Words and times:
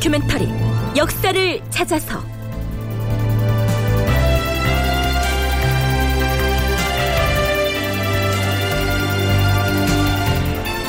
다큐멘터리 0.00 0.48
역사를 0.96 1.60
찾아서. 1.68 2.24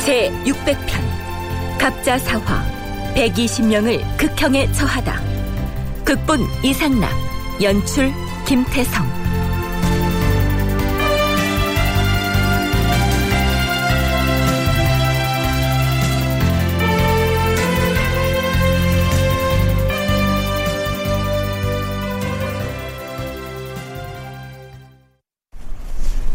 제 0.06 0.32
600편 0.46 1.78
갑자 1.78 2.18
사화 2.20 2.66
120명을 3.16 4.02
극형에 4.18 4.72
처하다. 4.72 5.22
극본 6.06 6.40
이상락 6.64 7.12
연출 7.62 8.14
김태성 8.46 9.21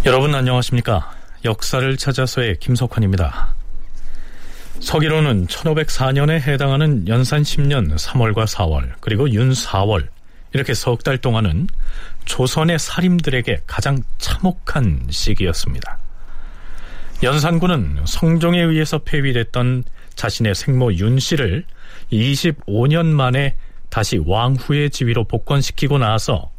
여러분 0.07 0.33
안녕하십니까? 0.37 1.11
역사를 1.45 1.97
찾아서의 1.97 2.61
김석환입니다. 2.61 3.57
서기로는 4.79 5.49
1504년에 5.49 6.43
해당하는 6.43 7.09
연산 7.09 7.43
10년 7.43 7.93
3월과 7.97 8.47
4월 8.47 8.93
그리고 9.01 9.29
윤 9.31 9.51
4월 9.51 10.07
이렇게 10.53 10.75
석 10.75 11.03
달 11.03 11.19
동안은 11.19 11.67
조선의 12.25 12.79
살인들에게 12.79 13.63
가장 13.67 14.01
참혹한 14.19 15.09
시기였습니다. 15.11 15.99
연산군은 17.25 18.03
성종에 18.07 18.63
의해서 18.63 18.99
폐위됐던 18.99 19.83
자신의 20.15 20.55
생모 20.55 20.93
윤 20.95 21.19
씨를 21.19 21.65
25년 22.13 23.07
만에 23.07 23.57
다시 23.91 24.21
왕후의 24.25 24.91
지위로 24.91 25.25
복권시키고 25.25 25.99
나서 25.99 26.53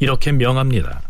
이렇게 0.00 0.32
명합니다. 0.32 1.02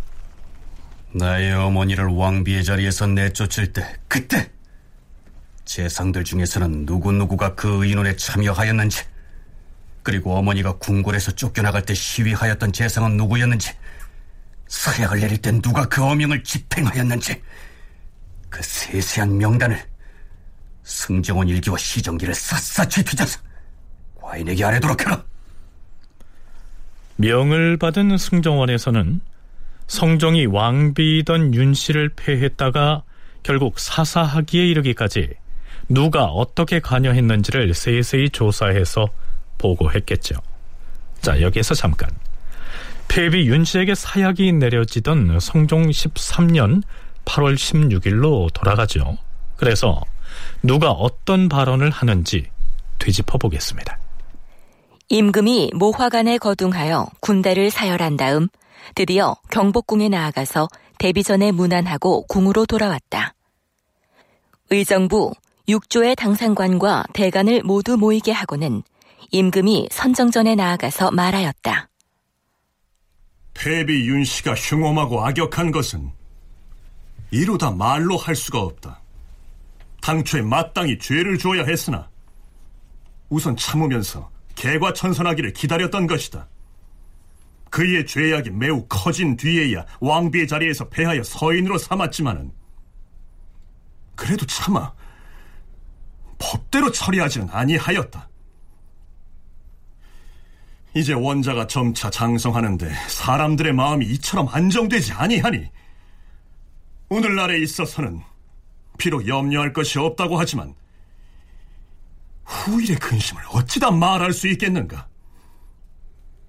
나의 1.16 1.50
어머니를 1.52 2.08
왕비의 2.08 2.62
자리에서 2.62 3.06
내쫓을 3.06 3.72
때 3.72 3.96
그때 4.06 4.50
재상들 5.64 6.24
중에서는 6.24 6.84
누구누구가 6.84 7.54
그 7.54 7.86
의논에 7.86 8.16
참여하였는지 8.16 9.02
그리고 10.02 10.36
어머니가 10.36 10.76
궁궐에서 10.76 11.32
쫓겨나갈 11.32 11.86
때 11.86 11.94
시위하였던 11.94 12.72
재상은 12.72 13.16
누구였는지 13.16 13.72
서약을 14.68 15.20
내릴 15.20 15.38
때 15.38 15.52
누가 15.52 15.88
그 15.88 16.04
어명을 16.04 16.44
집행하였는지 16.44 17.42
그 18.50 18.62
세세한 18.62 19.38
명단을 19.38 19.82
승정원 20.82 21.48
일기와 21.48 21.78
시정기를 21.78 22.34
샅샅이 22.34 23.02
뒤져서 23.04 23.40
과인에게 24.16 24.62
아뢰도록 24.64 25.00
해라. 25.00 25.24
명을 27.16 27.78
받은 27.78 28.18
승정원에서는 28.18 29.22
성종이 29.86 30.46
왕비던 30.46 31.54
윤 31.54 31.74
씨를 31.74 32.10
폐했다가 32.16 33.02
결국 33.42 33.78
사사하기에 33.78 34.66
이르기까지 34.66 35.34
누가 35.88 36.24
어떻게 36.24 36.80
관여했는지를 36.80 37.72
세세히 37.74 38.30
조사해서 38.30 39.08
보고했겠죠. 39.58 40.34
자, 41.20 41.40
여기에서 41.40 41.74
잠깐. 41.74 42.10
폐비 43.08 43.46
윤 43.46 43.64
씨에게 43.64 43.94
사약이 43.94 44.52
내려지던 44.52 45.38
성종 45.40 45.90
13년 45.90 46.82
8월 47.24 47.54
16일로 47.54 48.52
돌아가죠. 48.52 49.16
그래서 49.56 50.02
누가 50.62 50.90
어떤 50.90 51.48
발언을 51.48 51.90
하는지 51.90 52.48
되짚어 52.98 53.38
보겠습니다. 53.38 53.98
임금이 55.08 55.70
모화관에 55.74 56.38
거둥하여 56.38 57.06
군대를 57.20 57.70
사열한 57.70 58.16
다음 58.16 58.48
드디어 58.94 59.36
경복궁에 59.50 60.08
나아가서 60.08 60.68
데뷔 60.98 61.22
전에 61.22 61.52
문안하고 61.52 62.26
궁으로 62.26 62.66
돌아왔다. 62.66 63.34
의정부 64.70 65.32
6조의 65.68 66.16
당상관과 66.16 67.04
대관을 67.12 67.62
모두 67.62 67.96
모이게 67.96 68.32
하고는 68.32 68.82
임금이 69.30 69.88
선정전에 69.90 70.54
나아가서 70.54 71.10
말하였다. 71.10 71.88
패비 73.54 74.08
윤씨가 74.08 74.54
흉엄하고 74.54 75.24
악역한 75.24 75.72
것은 75.72 76.10
이루다 77.30 77.72
말로 77.72 78.16
할 78.16 78.36
수가 78.36 78.60
없다. 78.60 79.00
당초에 80.02 80.42
마땅히 80.42 80.98
죄를 80.98 81.38
줘야 81.38 81.64
했으나 81.64 82.08
우선 83.28 83.56
참으면서 83.56 84.30
개과천선하기를 84.54 85.52
기다렸던 85.52 86.06
것이다. 86.06 86.46
그의 87.70 88.06
죄악이 88.06 88.50
매우 88.50 88.86
커진 88.88 89.36
뒤에야 89.36 89.84
왕비의 90.00 90.46
자리에서 90.46 90.88
패하여 90.88 91.22
서인으로 91.22 91.78
삼았지만은 91.78 92.52
그래도 94.14 94.46
차마 94.46 94.92
법대로 96.38 96.90
처리하지는 96.90 97.48
아니하였다. 97.50 98.28
이제 100.94 101.12
원자가 101.12 101.66
점차 101.66 102.08
장성하는데 102.08 102.90
사람들의 103.08 103.74
마음이 103.74 104.06
이처럼 104.06 104.48
안정되지 104.48 105.12
아니하니 105.12 105.70
오늘날에 107.10 107.58
있어서는 107.58 108.22
비록 108.96 109.28
염려할 109.28 109.74
것이 109.74 109.98
없다고 109.98 110.38
하지만 110.38 110.74
후일의 112.44 112.96
근심을 112.96 113.42
어찌다 113.52 113.90
말할 113.90 114.32
수 114.32 114.48
있겠는가? 114.48 115.06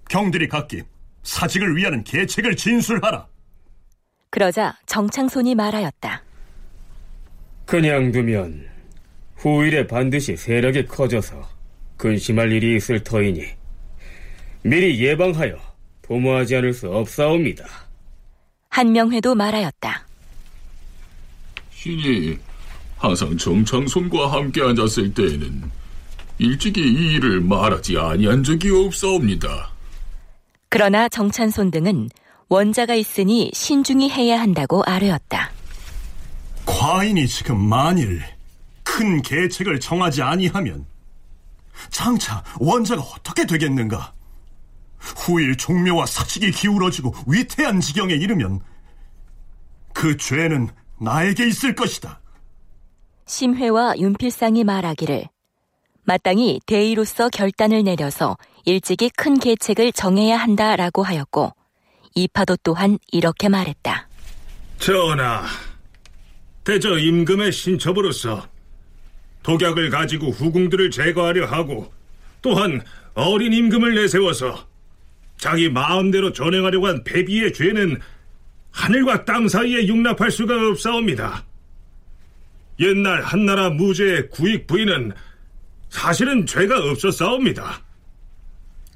경들이 0.09 0.47
각기 0.47 0.83
사직을 1.27 1.75
위하는 1.75 2.03
계책을 2.05 2.55
진술하라. 2.55 3.27
그러자 4.29 4.77
정창손이 4.85 5.55
말하였다. 5.55 6.23
그냥 7.65 8.13
두면 8.13 8.65
후일에 9.35 9.85
반드시 9.87 10.37
세력이 10.37 10.85
커져서 10.85 11.47
근심할 11.97 12.51
일이 12.53 12.77
있을 12.77 13.03
터이니 13.03 13.45
미리 14.61 15.03
예방하여 15.03 15.59
도모하지 16.01 16.55
않을 16.55 16.73
수 16.73 16.89
없사옵니다. 16.89 17.65
한명회도 18.69 19.35
말하였다. 19.35 20.07
신이 21.71 22.37
항상 22.97 23.37
정창손과 23.37 24.31
함께 24.31 24.61
앉았을 24.61 25.13
때에는 25.13 25.69
일찍이 26.39 26.81
이 26.81 27.15
일을 27.15 27.41
말하지 27.41 27.97
아니한 27.97 28.43
적이 28.43 28.69
없사옵니다. 28.69 29.76
그러나 30.69 31.07
정찬손 31.09 31.71
등은 31.71 32.09
원자가 32.49 32.95
있으니 32.95 33.51
신중히 33.53 34.09
해야 34.09 34.39
한다고 34.39 34.83
아뢰었다. 34.85 35.51
과인이 36.65 37.27
지금 37.27 37.57
만일 37.59 38.21
큰 38.83 39.21
계책을 39.21 39.79
정하지 39.79 40.21
아니하면 40.21 40.85
장차 41.89 42.43
원자가 42.59 43.01
어떻게 43.01 43.45
되겠는가? 43.45 44.13
후일 44.97 45.55
종묘와 45.57 46.05
사직이 46.05 46.51
기울어지고 46.51 47.13
위태한 47.27 47.79
지경에 47.79 48.13
이르면 48.13 48.61
그 49.93 50.17
죄는 50.17 50.69
나에게 50.99 51.47
있을 51.47 51.75
것이다. 51.75 52.19
심회와 53.25 53.97
윤필상이 53.97 54.63
말하기를 54.63 55.27
마땅히 56.03 56.59
대의로서 56.65 57.29
결단을 57.29 57.83
내려서 57.83 58.37
일찍이 58.67 59.09
큰 59.15 59.39
계책을 59.39 59.93
정해야 59.93 60.35
한다라고 60.35 61.01
하였고 61.01 61.53
이파도 62.15 62.57
또한 62.63 62.99
이렇게 63.13 63.47
말했다. 63.47 64.09
전하, 64.77 65.45
대저 66.65 66.97
임금의 66.97 67.53
신첩으로서 67.53 68.45
독약을 69.43 69.89
가지고 69.89 70.31
후궁들을 70.31 70.91
제거하려 70.91 71.45
하고 71.45 71.93
또한 72.41 72.81
어린 73.13 73.53
임금을 73.53 73.95
내세워서 73.95 74.67
자기 75.37 75.69
마음대로 75.69 76.33
전행하려고 76.33 76.87
한 76.87 77.05
패비의 77.05 77.53
죄는 77.53 78.01
하늘과 78.71 79.23
땅 79.23 79.47
사이에 79.47 79.87
용납할 79.87 80.29
수가 80.29 80.53
없사옵니다. 80.71 81.45
옛날 82.81 83.21
한나라 83.21 83.69
무제의 83.69 84.29
구익 84.29 84.67
부인은 84.67 85.13
사실은 85.87 86.45
죄가 86.45 86.91
없었사옵니다. 86.91 87.86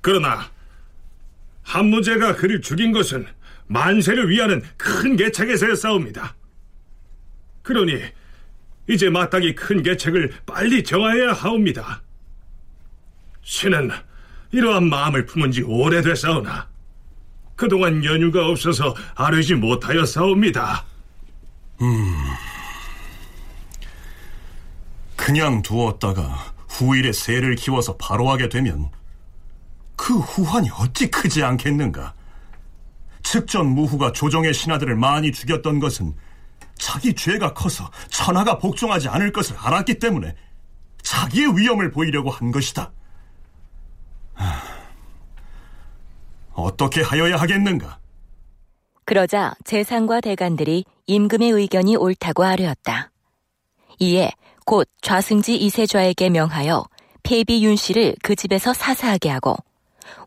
그러나 0.01 0.49
한무제가 1.63 2.35
그를 2.35 2.61
죽인 2.61 2.91
것은 2.91 3.25
만세를 3.67 4.29
위하는 4.29 4.61
큰 4.77 5.15
계책에서였사옵니다. 5.15 6.35
그러니 7.61 8.01
이제 8.89 9.09
마땅히 9.09 9.55
큰 9.55 9.83
계책을 9.83 10.33
빨리 10.45 10.83
정하여야 10.83 11.33
하옵니다. 11.33 12.01
신은 13.43 13.91
이러한 14.51 14.89
마음을 14.89 15.25
품은 15.25 15.51
지 15.51 15.61
오래됐사오나 15.61 16.67
그동안 17.55 18.03
연유가 18.03 18.47
없어서 18.47 18.95
아르지 19.15 19.55
못하였사옵니다. 19.55 20.85
음, 21.81 22.15
그냥 25.15 25.61
두었다가 25.61 26.53
후일에 26.67 27.11
새를 27.11 27.55
키워서 27.55 27.97
바로 27.97 28.29
하게 28.29 28.49
되면 28.49 28.89
그 30.01 30.17
후환이 30.17 30.67
어찌 30.79 31.11
크지 31.11 31.43
않겠는가? 31.43 32.15
측전 33.21 33.67
무후가 33.67 34.11
조정의 34.11 34.51
신하들을 34.51 34.95
많이 34.95 35.31
죽였던 35.31 35.79
것은 35.79 36.15
자기 36.75 37.13
죄가 37.13 37.53
커서 37.53 37.87
천하가 38.09 38.57
복종하지 38.57 39.09
않을 39.09 39.31
것을 39.31 39.55
알았기 39.59 39.99
때문에 39.99 40.35
자기의 41.03 41.55
위험을 41.55 41.91
보이려고 41.91 42.31
한 42.31 42.51
것이다. 42.51 42.91
하, 44.33 44.63
어떻게 46.53 47.03
하여야 47.03 47.37
하겠는가? 47.37 47.99
그러자 49.05 49.53
재상과 49.65 50.21
대관들이 50.21 50.83
임금의 51.05 51.51
의견이 51.51 51.95
옳다고 51.95 52.43
아뢰었다. 52.43 53.11
이에 53.99 54.31
곧 54.65 54.89
좌승지 55.03 55.57
이세좌에게 55.57 56.31
명하여 56.31 56.87
폐비 57.21 57.63
윤 57.63 57.75
씨를 57.75 58.15
그 58.23 58.35
집에서 58.35 58.73
사사하게 58.73 59.29
하고 59.29 59.57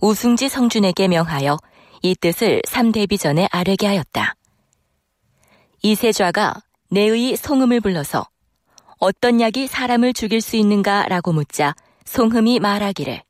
우승지 0.01 0.49
성준에게 0.49 1.09
명하여 1.09 1.59
이 2.03 2.15
뜻을 2.15 2.63
삼대비 2.67 3.19
전에 3.19 3.49
아뢰게 3.51 3.87
하였다. 3.87 4.35
이세좌가 5.83 6.55
내의 6.91 7.37
송음을 7.37 7.81
불러서 7.81 8.27
어떤 8.99 9.41
약이 9.41 9.67
사람을 9.67 10.13
죽일 10.13 10.41
수 10.41 10.57
있는가 10.57 11.07
라고 11.09 11.33
묻자 11.33 11.75
송흠이 12.05 12.61
말하기를 12.61 13.23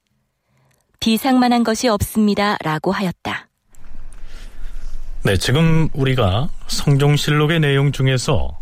비상만한 1.01 1.65
것이 1.65 1.89
없습니다 1.89 2.57
라고 2.63 2.93
하였다. 2.93 3.49
네, 5.25 5.37
지금 5.37 5.89
우리가 5.95 6.49
성종실록의 6.67 7.61
내용 7.61 7.93
중에서 7.93 8.59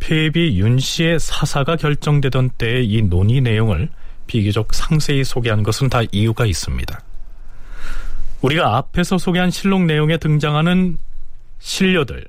폐비 0.00 0.58
윤 0.58 0.78
씨의 0.78 1.20
사사가 1.20 1.76
결정되던 1.76 2.50
때의 2.58 2.86
이 2.86 3.02
논의 3.02 3.40
내용을 3.40 3.90
비교적 4.26 4.74
상세히 4.74 5.24
소개한 5.24 5.62
것은 5.62 5.88
다 5.88 6.02
이유가 6.10 6.46
있습니다. 6.46 7.00
우리가 8.42 8.76
앞에서 8.76 9.18
소개한 9.18 9.50
실록 9.50 9.84
내용에 9.84 10.16
등장하는 10.16 10.96
신료들, 11.58 12.26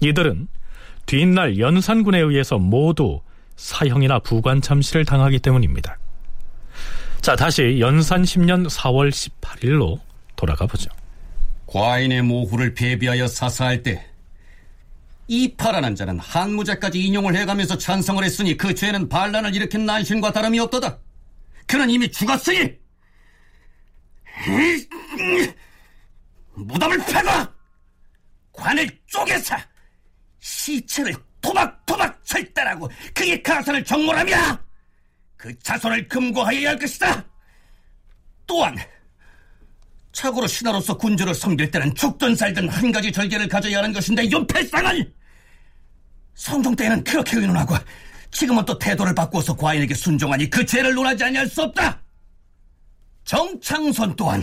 이들은 0.00 0.48
뒷날 1.06 1.58
연산군에 1.58 2.20
의해서 2.20 2.58
모두 2.58 3.20
사형이나 3.56 4.20
부관 4.20 4.60
참시를 4.62 5.04
당하기 5.04 5.40
때문입니다. 5.40 5.98
자, 7.20 7.34
다시 7.34 7.78
연산 7.80 8.22
10년 8.22 8.68
4월 8.68 9.10
18일로 9.10 9.98
돌아가 10.36 10.66
보죠. 10.66 10.88
과인의 11.66 12.22
모후를 12.22 12.74
배비하여 12.74 13.26
사사할 13.26 13.82
때 13.82 14.06
이파라는 15.26 15.94
자는 15.94 16.18
한무제까지 16.20 17.00
인용을 17.00 17.36
해가면서 17.36 17.76
찬성을 17.76 18.22
했으니 18.22 18.56
그 18.56 18.74
죄는 18.74 19.08
반란을 19.08 19.54
일으킨 19.54 19.84
난신과 19.84 20.32
다름이 20.32 20.58
없도다. 20.60 20.98
그는 21.66 21.90
이미 21.90 22.10
죽었으니 22.10 22.76
무덤을 26.54 26.98
패고 26.98 27.28
관을 28.52 28.88
쪼개서 29.06 29.56
시체를 30.40 31.14
토막토막 31.40 32.24
철단하고 32.24 32.90
그의 33.14 33.42
가산을 33.42 33.84
정몰하며 33.84 34.58
그 35.36 35.56
자손을 35.60 36.08
금고하여야 36.08 36.70
할 36.70 36.78
것이다. 36.78 37.24
또한 38.46 38.76
착오로 40.12 40.46
신하로서 40.46 40.96
군주를 40.96 41.34
섬길 41.34 41.70
때는 41.70 41.94
죽든 41.94 42.34
살든 42.34 42.68
한 42.68 42.90
가지 42.90 43.12
절개를 43.12 43.46
가져야 43.48 43.78
하는 43.78 43.92
것인데 43.92 44.28
윤필상은 44.28 45.14
성종 46.34 46.74
때에는 46.74 47.04
그렇게 47.04 47.36
의논하고 47.36 47.76
지금은 48.30 48.64
또 48.64 48.78
태도를 48.78 49.14
바꾸어서 49.14 49.56
과인에게 49.56 49.94
순종하니 49.94 50.50
그 50.50 50.64
죄를 50.64 50.94
논하지 50.94 51.24
아니할 51.24 51.46
수 51.48 51.62
없다. 51.62 52.02
정창선 53.28 54.16
또한 54.16 54.42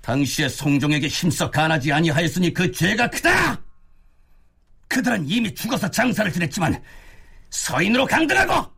당시에 0.00 0.48
성종에게 0.48 1.08
힘써 1.08 1.50
간하지 1.50 1.92
아니하였으니 1.92 2.54
그 2.54 2.70
죄가 2.70 3.10
크다. 3.10 3.60
그들은 4.86 5.28
이미 5.28 5.52
죽어서 5.52 5.90
장사를 5.90 6.30
지냈지만 6.30 6.80
서인으로 7.50 8.06
강등하고 8.06 8.72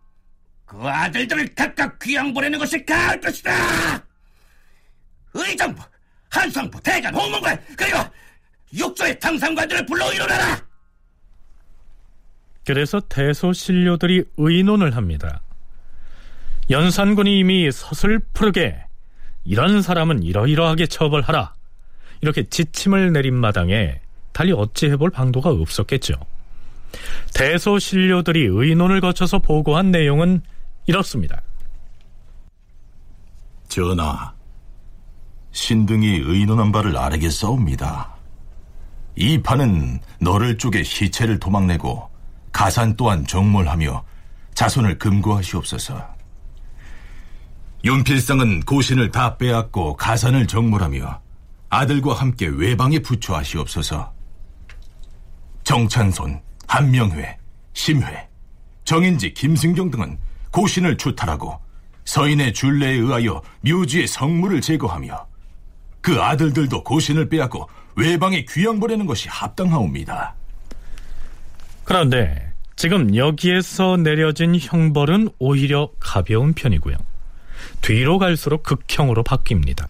그 0.64 0.78
아들들을 0.78 1.54
각각 1.54 1.98
귀양 1.98 2.32
보내는 2.32 2.58
것이 2.58 2.82
가할 2.86 3.20
것이다. 3.20 3.52
의정부, 5.34 5.82
한성부, 6.30 6.82
대간, 6.82 7.14
홍문관 7.14 7.62
그리고 7.76 7.98
육조의 8.72 9.20
당상관들을 9.20 9.84
불러 9.84 10.10
일어나라. 10.14 10.58
그래서 12.64 12.98
대소 13.00 13.52
신료들이 13.52 14.24
의논을 14.38 14.96
합니다. 14.96 15.42
연산군이 16.70 17.38
이미 17.38 17.70
서슬프르게 17.70 18.85
이런 19.46 19.80
사람은 19.80 20.22
이러이러하게 20.22 20.86
처벌하라. 20.88 21.54
이렇게 22.20 22.42
지침을 22.48 23.12
내린 23.12 23.34
마당에 23.34 24.00
달리 24.32 24.52
어찌 24.52 24.86
해볼 24.90 25.10
방도가 25.10 25.50
없었겠죠. 25.50 26.14
대소신료들이 27.34 28.46
의논을 28.50 29.00
거쳐서 29.00 29.38
보고한 29.38 29.90
내용은 29.90 30.42
이렇습니다. 30.86 31.42
전하, 33.68 34.32
신등이 35.52 36.22
의논한 36.24 36.72
바를 36.72 36.96
아뢰겠사옵니다. 36.96 38.14
이 39.16 39.40
판은 39.42 40.00
너를 40.20 40.58
쪼개 40.58 40.82
시체를 40.82 41.38
도망내고 41.38 42.08
가산 42.52 42.96
또한 42.96 43.26
정몰하며 43.26 44.04
자손을 44.54 44.98
금고하시옵소서. 44.98 46.15
윤필상은 47.86 48.62
고신을 48.62 49.12
다 49.12 49.36
빼앗고 49.36 49.94
가산을 49.94 50.48
정몰하며 50.48 51.20
아들과 51.68 52.14
함께 52.14 52.48
외방에 52.48 52.98
부처하시옵소서. 52.98 54.12
정찬손, 55.62 56.40
한명회, 56.66 57.38
심회, 57.74 58.28
정인지, 58.82 59.34
김승경 59.34 59.92
등은 59.92 60.18
고신을 60.50 60.96
추탈하고 60.96 61.60
서인의 62.04 62.54
준례에 62.54 62.94
의하여 62.94 63.40
묘지의 63.60 64.08
성물을 64.08 64.60
제거하며 64.62 65.24
그 66.00 66.20
아들들도 66.20 66.82
고신을 66.82 67.28
빼앗고 67.28 67.68
외방에 67.94 68.44
귀양 68.48 68.80
보내는 68.80 69.06
것이 69.06 69.28
합당하옵니다. 69.28 70.34
그런데 71.84 72.52
지금 72.74 73.14
여기에서 73.14 73.96
내려진 73.96 74.58
형벌은 74.60 75.28
오히려 75.38 75.88
가벼운 76.00 76.52
편이고요. 76.52 76.96
뒤로 77.80 78.18
갈수록 78.18 78.62
극형으로 78.62 79.22
바뀝니다. 79.24 79.88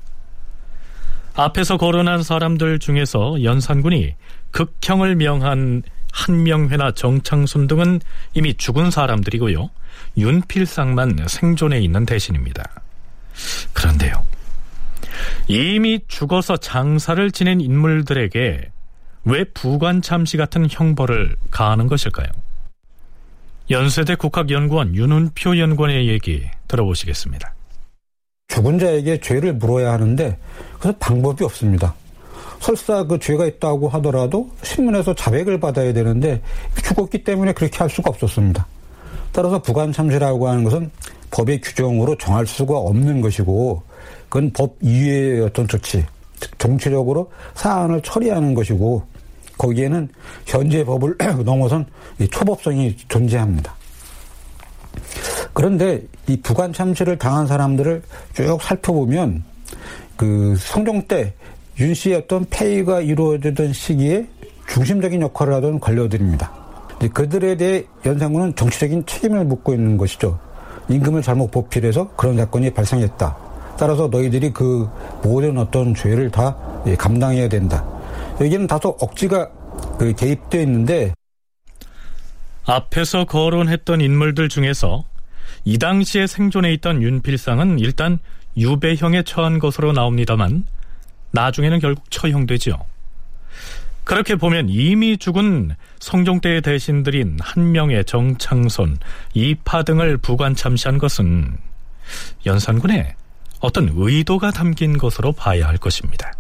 앞에서 1.35 1.76
거론한 1.76 2.23
사람들 2.23 2.78
중에서 2.78 3.42
연산군이 3.42 4.14
극형을 4.52 5.16
명한 5.16 5.82
한명회나 6.12 6.92
정창순 6.92 7.66
등은 7.66 8.00
이미 8.32 8.54
죽은 8.54 8.90
사람들이고요. 8.90 9.68
윤필상만 10.16 11.26
생존해 11.28 11.80
있는 11.80 12.06
대신입니다. 12.06 12.64
그런데요. 13.75 14.25
이미 15.46 16.00
죽어서 16.08 16.56
장사를 16.56 17.30
지낸 17.32 17.61
인물들에게 17.61 18.70
왜 19.25 19.44
부관 19.44 20.00
참시 20.00 20.37
같은 20.37 20.66
형벌을 20.70 21.37
가하는 21.50 21.87
것일까요? 21.87 22.28
연세대 23.68 24.14
국학연구원 24.14 24.94
윤은표 24.94 25.58
연구원의 25.58 26.06
얘기 26.08 26.44
들어보시겠습니다. 26.68 27.52
죽은 28.46 28.78
자에게 28.78 29.18
죄를 29.18 29.54
물어야 29.54 29.92
하는데 29.92 30.38
그래서 30.78 30.96
방법이 31.00 31.42
없습니다. 31.42 31.92
설사 32.61 33.02
그 33.04 33.18
죄가 33.18 33.44
있다고 33.46 33.88
하더라도 33.88 34.49
신문에서 34.62 35.14
자백을 35.14 35.58
받아야 35.58 35.92
되는데 35.92 36.40
죽었기 36.85 37.25
때문에 37.25 37.52
그렇게 37.54 37.76
할 37.78 37.90
수가 37.90 38.11
없었습니다. 38.11 38.64
따라서 39.32 39.61
부관 39.61 39.92
참시라고 39.92 40.49
하는 40.49 40.62
것은 40.62 40.90
법의 41.32 41.61
규정으로 41.61 42.16
정할 42.18 42.46
수가 42.46 42.78
없는 42.78 43.20
것이고 43.20 43.82
그건 44.28 44.52
법 44.52 44.76
이외의 44.80 45.40
어떤 45.40 45.66
조치, 45.66 46.06
즉 46.38 46.56
정치적으로 46.56 47.32
사안을 47.54 48.00
처리하는 48.02 48.54
것이고 48.54 49.15
거기에는 49.59 50.09
현재 50.47 50.85
법을 50.85 51.17
넘어선 51.45 51.87
초법성이 52.31 52.97
존재합니다. 53.09 53.75
그런데 55.53 56.03
이 56.27 56.41
부관 56.41 56.73
참시를 56.73 57.19
당한 57.19 57.47
사람들을 57.47 58.03
쭉 58.35 58.63
살펴보면 58.63 59.45
그 60.17 60.55
성종 60.59 61.09
때 61.09 61.35
윤 61.79 61.93
씨의 61.93 62.17
어떤 62.17 62.47
폐위가 62.49 63.01
이루어지던 63.03 63.73
시기에 63.73 64.27
중심적인 64.69 65.21
역할을 65.21 65.55
하던 65.55 65.81
관료들입니다. 65.81 66.51
그들에 67.13 67.57
대해 67.57 67.85
연산군은 68.05 68.57
정치적인 68.57 69.05
책임을 69.05 69.45
묻고 69.45 69.75
있는 69.75 69.99
것이죠. 69.99 70.39
임금을 70.89 71.21
잘못 71.21 71.51
보필해서 71.51 72.09
그런 72.17 72.37
사건이 72.39 72.71
발생했다. 72.71 73.37
따라서 73.77 74.09
너희들이 74.09 74.53
그 74.55 74.89
모든 75.23 75.59
어떤 75.59 75.95
죄를 75.95 76.31
다 76.31 76.57
예, 76.87 76.97
감당해야 76.97 77.49
된다. 77.49 77.85
여기는 78.40 78.66
다소 78.66 78.97
억지가 79.00 79.50
그 79.99 80.14
개입되어 80.14 80.61
있는데 80.62 81.14
앞에서 82.64 83.25
거론했던 83.25 84.00
인물들 84.00 84.49
중에서 84.49 85.05
이 85.64 85.78
당시에 85.78 86.26
생존해 86.26 86.73
있던 86.75 87.02
윤필상은 87.02 87.78
일단 87.78 88.19
유배형에 88.57 89.23
처한 89.23 89.59
것으로 89.59 89.93
나옵니다만 89.93 90.64
나중에는 91.33 91.78
결국 91.81 92.11
처형되지요. 92.11 92.75
그렇게 94.05 94.37
보면 94.37 94.69
이미 94.69 95.19
죽은 95.19 95.75
성종 95.99 96.40
때의 96.40 96.62
대신들인 96.62 97.38
한명의 97.40 98.05
정창손, 98.05 98.99
이파 99.35 99.83
등을 99.83 100.16
부관 100.19 100.55
참시한 100.55 100.99
것은 100.99 101.59
연산군의 102.47 103.14
어떤 103.61 103.90
의도가 103.93 104.52
담긴 104.52 104.97
것으로 104.97 105.33
봐야 105.33 105.66
할 105.66 105.76
것입니다. 105.76 106.33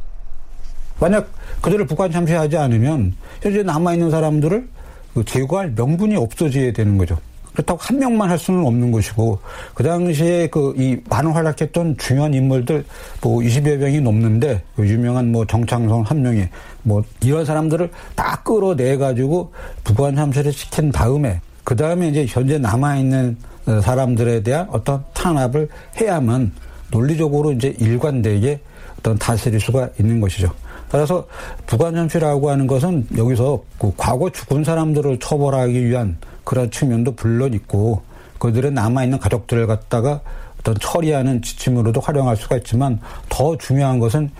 만약 1.00 1.28
그들을 1.62 1.86
부관 1.86 2.10
참시하지 2.10 2.56
않으면 2.56 3.14
현재 3.42 3.62
남아있는 3.62 4.10
사람들을 4.10 4.68
그 5.14 5.24
제거할 5.24 5.72
명분이 5.74 6.16
없어져야 6.16 6.72
되는 6.72 6.98
거죠. 6.98 7.18
그렇다고 7.52 7.80
한 7.80 7.98
명만 7.98 8.28
할 8.28 8.38
수는 8.38 8.66
없는 8.66 8.92
것이고 8.92 9.38
그 9.72 9.82
당시에 9.82 10.48
그 10.48 10.74
이 10.76 10.98
많은 11.08 11.32
활약했던 11.32 11.96
중요한 11.96 12.34
인물들 12.34 12.84
뭐 13.22 13.40
20여 13.40 13.78
명이 13.78 14.02
넘는데 14.02 14.62
그 14.76 14.86
유명한 14.86 15.32
뭐 15.32 15.46
정창성 15.46 16.02
한 16.02 16.20
명이 16.20 16.48
뭐 16.82 17.02
이런 17.22 17.46
사람들을 17.46 17.90
다 18.14 18.42
끌어내 18.44 18.98
가지고 18.98 19.52
부관 19.84 20.14
참시를 20.14 20.52
시킨 20.52 20.92
다음에 20.92 21.40
그 21.64 21.74
다음에 21.74 22.08
이제 22.08 22.26
현재 22.28 22.58
남아 22.58 22.98
있는 22.98 23.38
사람들에 23.82 24.42
대한 24.42 24.68
어떤 24.70 25.02
탄압을 25.14 25.68
해야만 25.98 26.52
논리적으로 26.90 27.52
이제 27.52 27.74
일관되게 27.78 28.60
어떤 28.98 29.18
다스릴 29.18 29.58
수가 29.58 29.88
있는 29.98 30.20
것이죠. 30.20 30.52
따라서 30.96 31.26
부관현실이라고 31.66 32.48
하는 32.48 32.66
것은 32.66 33.06
여기서 33.18 33.62
그 33.78 33.92
과거 33.98 34.30
죽은 34.30 34.64
사람들을 34.64 35.18
처벌하기 35.18 35.84
위한 35.84 36.16
그런 36.42 36.70
측면도 36.70 37.12
물론 37.20 37.52
있고 37.52 38.02
그들의 38.38 38.72
남아있는 38.72 39.18
가족들을 39.18 39.66
갖다가 39.66 40.22
어떤 40.58 40.74
처리하는 40.80 41.42
지침으로도 41.42 42.00
활용할 42.00 42.38
수가 42.38 42.56
있지만 42.56 42.98
더 43.28 43.58
중요한 43.58 43.98
것은 43.98 44.30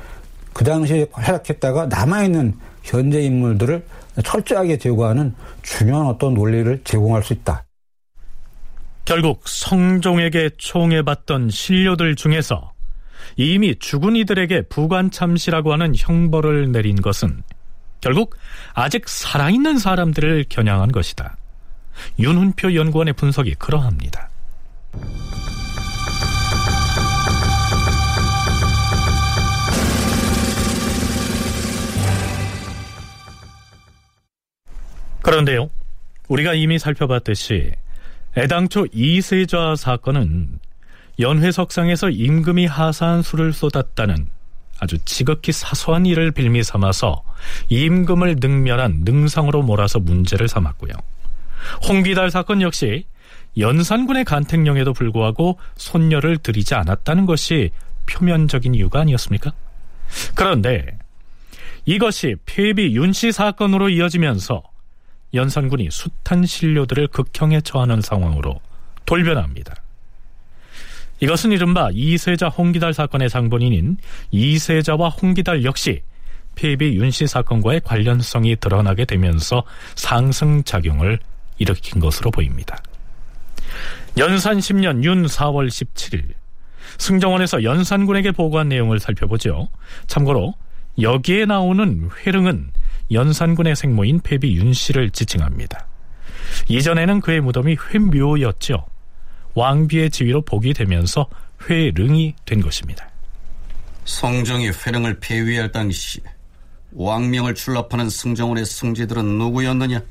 그 0.54 0.64
당시에 0.64 1.06
활약했다가 1.12 1.88
남아있는 1.88 2.54
현재 2.82 3.20
인물들을 3.20 3.84
철저하게 4.24 4.78
제거하는 4.78 5.34
중요한 5.60 6.06
어떤 6.06 6.32
논리를 6.32 6.80
제공할 6.84 7.22
수 7.22 7.34
있다. 7.34 7.66
결국 9.04 9.46
성종에게 9.46 10.52
총애받던 10.56 11.50
신료들 11.50 12.16
중에서 12.16 12.72
이미 13.36 13.76
죽은 13.78 14.16
이들에게 14.16 14.62
부관참시라고 14.62 15.72
하는 15.72 15.92
형벌을 15.94 16.72
내린 16.72 17.00
것은 17.00 17.42
결국 18.00 18.36
아직 18.74 19.08
살아있는 19.08 19.78
사람들을 19.78 20.46
겨냥한 20.48 20.92
것이다. 20.92 21.36
윤훈표 22.18 22.74
연구원의 22.74 23.14
분석이 23.14 23.54
그러합니다. 23.54 24.30
그런데요, 35.22 35.70
우리가 36.28 36.54
이미 36.54 36.78
살펴봤듯이 36.78 37.72
애당초 38.36 38.86
이세좌 38.92 39.74
사건은 39.76 40.60
연회석상에서 41.18 42.10
임금이 42.10 42.66
하사한 42.66 43.22
술을 43.22 43.52
쏟았다는 43.52 44.28
아주 44.78 44.98
지극히 45.04 45.52
사소한 45.52 46.04
일을 46.04 46.32
빌미 46.32 46.62
삼아서 46.62 47.22
임금을 47.70 48.36
능멸한 48.40 49.02
능상으로 49.04 49.62
몰아서 49.62 49.98
문제를 49.98 50.48
삼았고요. 50.48 50.92
홍기달 51.88 52.30
사건 52.30 52.60
역시 52.60 53.06
연산군의 53.58 54.24
간택령에도 54.24 54.92
불구하고 54.92 55.58
손녀를 55.76 56.36
들이지 56.38 56.74
않았다는 56.74 57.24
것이 57.24 57.70
표면적인 58.06 58.74
이유가 58.74 59.00
아니었습니까? 59.00 59.52
그런데 60.34 60.98
이것이 61.86 62.36
폐비 62.44 62.94
윤씨 62.94 63.32
사건으로 63.32 63.88
이어지면서 63.88 64.62
연산군이 65.32 65.88
숱한 65.90 66.44
신료들을 66.44 67.08
극형에 67.08 67.62
처하는 67.62 68.00
상황으로 68.02 68.60
돌변합니다. 69.06 69.74
이것은 71.20 71.52
이른바 71.52 71.90
이세자 71.92 72.48
홍기달 72.48 72.92
사건의 72.92 73.30
장본인인 73.30 73.96
이세자와 74.30 75.08
홍기달 75.08 75.64
역시 75.64 76.02
폐비 76.54 76.96
윤씨 76.96 77.26
사건과의 77.26 77.82
관련성이 77.84 78.56
드러나게 78.56 79.04
되면서 79.04 79.62
상승작용을 79.94 81.18
일으킨 81.58 82.00
것으로 82.00 82.30
보입니다. 82.30 82.76
연산 84.18 84.58
10년 84.58 85.04
윤 85.04 85.26
4월 85.26 85.68
17일 85.68 86.32
승정원에서 86.98 87.62
연산군에게 87.62 88.32
보고한 88.32 88.68
내용을 88.68 88.98
살펴보죠. 88.98 89.68
참고로 90.06 90.54
여기에 91.00 91.44
나오는 91.46 92.08
회릉은 92.24 92.70
연산군의 93.12 93.76
생모인 93.76 94.20
폐비 94.20 94.56
윤씨를 94.56 95.10
지칭합니다. 95.10 95.86
이전에는 96.68 97.20
그의 97.20 97.40
무덤이 97.40 97.76
회묘였죠. 97.76 98.86
왕비의 99.56 100.10
지위로 100.10 100.42
복이 100.42 100.74
되면서 100.74 101.26
회릉이 101.68 102.34
된 102.44 102.60
것입니다. 102.60 103.08
성종이 104.04 104.68
회릉을 104.68 105.18
폐위할 105.18 105.72
당시 105.72 106.20
왕명을 106.92 107.54
출납하는 107.54 108.10
승정원의 108.10 108.66
승지들은 108.66 109.24
누구였느냐? 109.38 110.02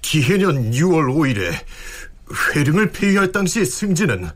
기해년 0.00 0.70
6월 0.70 1.14
5일에 1.14 1.52
회릉을 2.56 2.92
폐위할 2.92 3.30
당시 3.30 3.64
승지는 3.64 4.28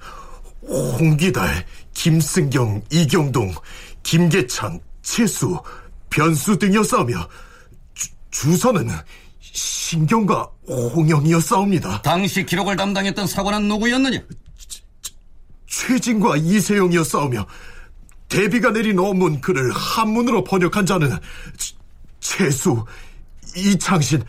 홍기달, 0.68 1.64
김승경, 1.94 2.82
이경동, 2.90 3.54
김계창, 4.02 4.80
채수, 5.00 5.60
변수 6.10 6.58
등이었사오며 6.58 7.26
주, 7.94 8.08
주선은 8.30 8.88
신경과 9.40 10.50
홍영이었사옵니다. 10.72 12.02
당시 12.02 12.44
기록을 12.44 12.76
담당했던 12.76 13.26
사관은 13.26 13.68
누구였느냐? 13.68 14.20
최진과 15.66 16.36
이세영이었사오며 16.36 17.46
대비가 18.28 18.70
내린 18.70 18.98
어문 18.98 19.40
글을 19.40 19.72
한문으로 19.72 20.44
번역한 20.44 20.86
자는 20.86 21.10
채수, 22.20 22.84
이창신, 23.56 24.22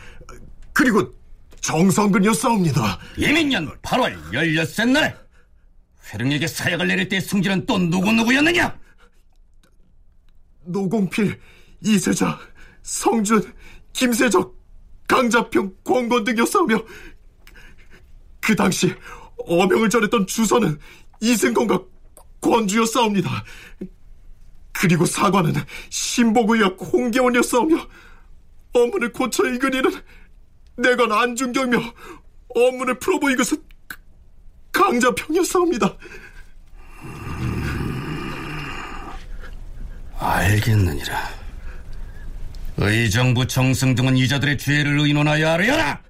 그리고 0.74 1.14
정성근이었사옵니다. 1.62 3.00
예민년 3.18 3.78
8월 3.82 4.22
16세 4.32 4.90
날 4.90 5.18
회릉에게 6.12 6.48
사약을 6.48 6.88
내릴 6.88 7.08
때 7.08 7.20
승진은 7.20 7.66
또 7.66 7.78
누구누구였느냐? 7.78 8.78
노공필, 10.66 11.40
이세자, 11.82 12.40
성준, 12.82 13.54
김세적, 13.94 14.63
강자평, 15.14 15.76
권건 15.84 16.24
등이었사오며 16.24 16.84
그 18.42 18.56
당시 18.56 18.96
어명을 19.46 19.88
전했던 19.92 20.26
주선은 20.26 20.80
이승건과 21.22 21.84
권주였사옵니다. 22.42 23.44
그리고 24.72 25.06
사관은 25.06 25.54
신복의학 25.92 26.78
홍계원이었사오며 26.82 27.88
어문을 28.74 29.14
고쳐 29.14 29.46
읽은 29.46 29.76
이는 29.76 29.92
내가 30.78 31.22
안중경며 31.22 31.80
어문을 32.56 32.98
풀어보인 32.98 33.38
것은 33.38 33.64
강자평이었사옵니다. 34.72 35.96
알겠느니라. 40.18 41.43
의정부 42.78 43.48
정승 43.48 43.96
등은 43.96 44.18
이자들의 44.18 44.58
죄를 44.58 45.00
의논하여 45.00 45.50
알아야라. 45.50 46.02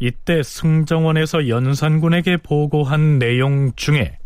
이때 0.00 0.42
승정원에서 0.42 1.48
연산군에게 1.48 2.38
보고한 2.38 3.18
내용 3.18 3.72
중에 3.74 4.18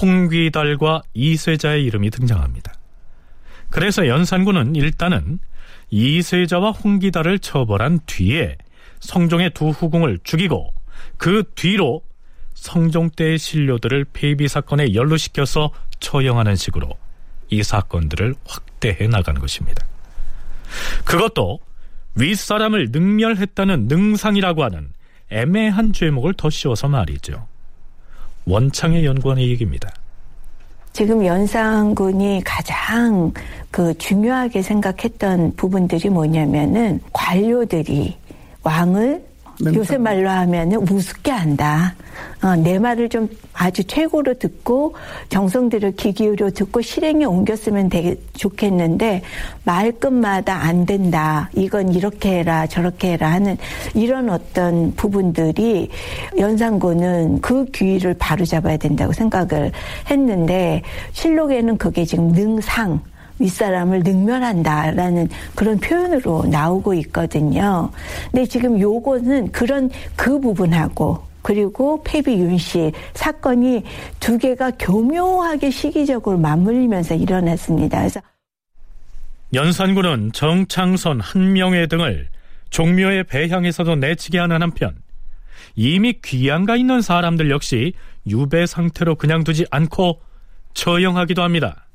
홍귀달과 0.00 1.02
이세자의 1.14 1.84
이름이 1.84 2.10
등장합니다. 2.10 2.72
그래서 3.70 4.06
연산군은 4.06 4.74
일단은 4.74 5.38
이세자와 5.90 6.72
홍기달을 6.72 7.38
처벌한 7.38 8.00
뒤에 8.06 8.56
성종의 9.00 9.50
두 9.50 9.68
후궁을 9.68 10.20
죽이고 10.24 10.72
그 11.16 11.44
뒤로 11.54 12.02
성종 12.54 13.10
때의 13.10 13.38
신료들을 13.38 14.06
폐비 14.12 14.48
사건에 14.48 14.94
연루시켜서 14.94 15.70
처형하는 16.00 16.56
식으로 16.56 16.96
이 17.50 17.62
사건들을 17.62 18.34
확대해 18.46 19.06
나간 19.08 19.38
것입니다. 19.38 19.84
그것도 21.04 21.60
윗사람을 22.14 22.88
능멸했다는 22.90 23.88
능상이라고 23.88 24.64
하는 24.64 24.90
애매한 25.30 25.92
죄목을 25.92 26.34
더 26.34 26.50
씌워서 26.50 26.88
말이죠. 26.88 27.46
원창의 28.46 29.04
연구원의 29.04 29.48
얘기입니다. 29.50 29.90
지금 30.92 31.26
연산군이 31.26 32.42
가장 32.44 33.32
그 33.70 33.92
중요하게 33.98 34.62
생각했던 34.62 35.56
부분들이 35.56 36.08
뭐냐면은 36.08 37.00
관료들이 37.12 38.16
왕을 38.62 39.22
요새 39.64 39.98
말로 39.98 40.28
하면은 40.28 40.78
우습게 40.90 41.30
한다. 41.30 41.94
어, 42.42 42.54
내 42.56 42.78
말을 42.78 43.08
좀 43.08 43.28
아주 43.52 43.84
최고로 43.84 44.34
듣고 44.34 44.94
정성들을 45.28 45.96
귀 45.96 46.12
기울여 46.12 46.50
듣고 46.50 46.82
실행에 46.82 47.24
옮겼으면 47.24 47.88
되게 47.88 48.16
좋겠는데 48.36 49.22
말끝마다 49.64 50.54
안 50.54 50.84
된다. 50.84 51.50
이건 51.54 51.94
이렇게 51.94 52.38
해라 52.38 52.66
저렇게 52.66 53.12
해라 53.12 53.32
하는 53.32 53.56
이런 53.94 54.28
어떤 54.30 54.94
부분들이 54.94 55.88
연산군은 56.38 57.40
그 57.40 57.64
귀를 57.66 58.14
바로잡아야 58.14 58.76
된다고 58.76 59.12
생각을 59.12 59.72
했는데 60.10 60.82
실록에는 61.12 61.78
그게 61.78 62.04
지금 62.04 62.28
능상 62.28 63.00
윗사람을 63.38 64.00
능멸한다라는 64.00 65.28
그런 65.54 65.78
표현으로 65.78 66.44
나오고 66.46 66.94
있거든요. 66.94 67.90
근데 68.30 68.46
지금 68.46 68.80
요거는 68.80 69.52
그런 69.52 69.90
그 70.16 70.40
부분하고 70.40 71.22
그리고 71.42 72.02
폐비 72.02 72.32
윤씨 72.32 72.92
사건이 73.14 73.84
두 74.18 74.36
개가 74.36 74.72
교묘하게 74.78 75.70
시기적으로 75.70 76.38
맞물리면서 76.38 77.14
일어났습니다. 77.14 77.98
그래서 77.98 78.20
연산군은 79.54 80.32
정창선, 80.32 81.20
한명회 81.20 81.86
등을 81.86 82.28
종묘의 82.70 83.24
배향에서도 83.24 83.94
내치게 83.94 84.38
하는 84.38 84.60
한편 84.60 84.96
이미 85.76 86.14
귀양가 86.14 86.74
있는 86.74 87.00
사람들 87.00 87.50
역시 87.50 87.92
유배 88.26 88.66
상태로 88.66 89.14
그냥 89.14 89.44
두지 89.44 89.66
않고 89.70 90.20
처형하기도 90.74 91.42
합니다. 91.42 91.85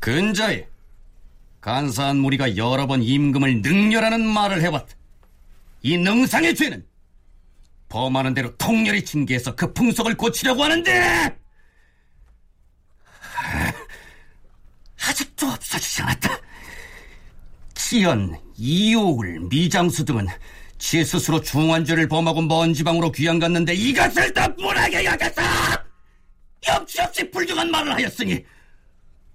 근자에 0.00 0.66
간사한 1.60 2.18
무리가 2.18 2.56
여러 2.56 2.86
번 2.86 3.02
임금을 3.02 3.62
능멸하는 3.62 4.24
말을 4.26 4.62
해왔다. 4.62 4.94
이 5.82 5.96
능상의 5.96 6.54
죄는 6.54 6.86
범하는 7.88 8.34
대로 8.34 8.54
통렬히 8.56 9.04
징계해서 9.04 9.54
그 9.54 9.72
풍속을 9.72 10.16
고치려고 10.16 10.62
하는데 10.62 11.36
아직도 15.00 15.46
없어지지 15.46 16.02
않았다. 16.02 16.40
지연, 17.74 18.38
이옥을, 18.56 19.40
미장수 19.48 20.04
등은 20.04 20.26
지 20.78 21.04
스스로 21.04 21.40
중환죄를 21.40 22.08
범하고 22.08 22.42
먼 22.42 22.74
지방으로 22.74 23.10
귀양 23.12 23.38
갔는데 23.38 23.74
이것을 23.74 24.32
더 24.32 24.54
뻔하게 24.54 25.04
여겼다! 25.04 25.84
역시 26.68 27.00
없이 27.00 27.30
불경한 27.30 27.70
말을 27.70 27.94
하였으니 27.94 28.44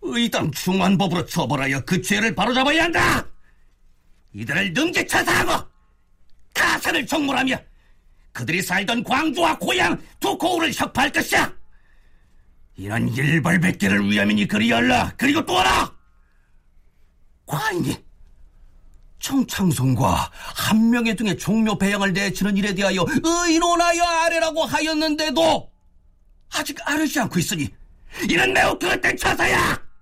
의당 0.03 0.51
중환법으로 0.51 1.25
처벌하여 1.25 1.81
그 1.81 2.01
죄를 2.01 2.35
바로잡아야 2.35 2.83
한다! 2.83 3.25
이들을 4.33 4.73
능지처사하고 4.73 5.67
가산을 6.53 7.05
정물하며 7.05 7.55
그들이 8.31 8.61
살던 8.61 9.03
광주와 9.03 9.57
고향 9.57 9.99
두 10.19 10.37
고을을 10.37 10.73
혁파할 10.73 11.11
것이야! 11.11 11.53
이런 12.75 13.07
일벌백계를 13.07 14.09
위함이니 14.09 14.47
그리할라 14.47 15.13
그리고 15.17 15.45
또 15.45 15.57
하나! 15.57 15.93
과인이 17.45 18.03
청창성과 19.19 20.31
한 20.33 20.89
명의 20.89 21.15
등의 21.15 21.37
종묘 21.37 21.77
배양을 21.77 22.11
내치는 22.11 22.57
일에 22.57 22.73
대하여 22.73 23.05
의논하여 23.23 24.03
아래라고 24.03 24.65
하였는데도 24.65 25.71
아직 26.53 26.77
아르지 26.87 27.19
않고 27.21 27.39
있으니 27.39 27.69
이는 28.29 28.51
매우 28.51 28.77
그릇된 28.77 29.15
처사야! 29.15 29.92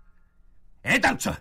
애당초 0.86 1.34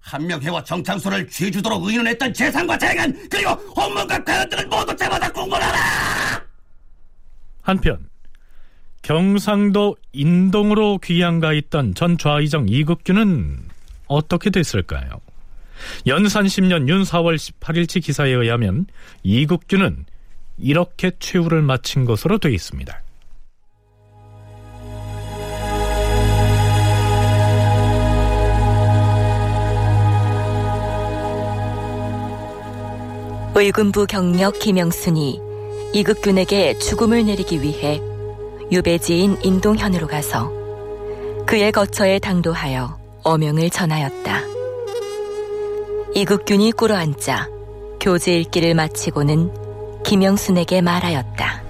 한명회와 0.00 0.64
정창소를 0.64 1.28
쥐주도록 1.28 1.84
의논했던 1.84 2.32
재산과 2.32 2.78
재간 2.78 3.12
그리고 3.28 3.50
홍문과 3.50 4.24
관원 4.24 4.48
등을 4.48 4.66
모두 4.66 4.96
잡아다 4.96 5.30
공문하라! 5.32 5.78
한편 7.62 8.08
경상도 9.02 9.96
인동으로 10.12 10.98
귀양가 10.98 11.52
있던 11.52 11.94
전 11.94 12.18
좌의정 12.18 12.66
이국규는 12.68 13.58
어떻게 14.06 14.50
됐을까요? 14.50 15.20
연산 16.06 16.46
10년 16.46 16.88
윤 16.88 17.02
4월 17.02 17.36
18일치 17.36 18.02
기사에 18.02 18.30
의하면 18.30 18.86
이국규는 19.22 20.06
이렇게 20.58 21.12
최후를 21.18 21.62
마친 21.62 22.04
것으로 22.04 22.38
되어 22.38 22.50
있습니다. 22.50 23.02
의군부 33.60 34.06
경력 34.06 34.60
김영순이 34.60 35.40
이극균에게 35.92 36.78
죽음을 36.78 37.26
내리기 37.26 37.60
위해 37.60 38.00
유배지인 38.70 39.38
인동현으로 39.42 40.06
가서 40.06 40.52
그의 41.44 41.72
거처에 41.72 42.20
당도하여 42.20 42.96
어명을 43.24 43.70
전하였다. 43.70 44.42
이극균이 46.14 46.70
꿇어앉자 46.70 47.48
교제 48.00 48.38
읽기를 48.38 48.74
마치고는 48.74 50.02
김영순에게 50.04 50.80
말하였다. 50.80 51.62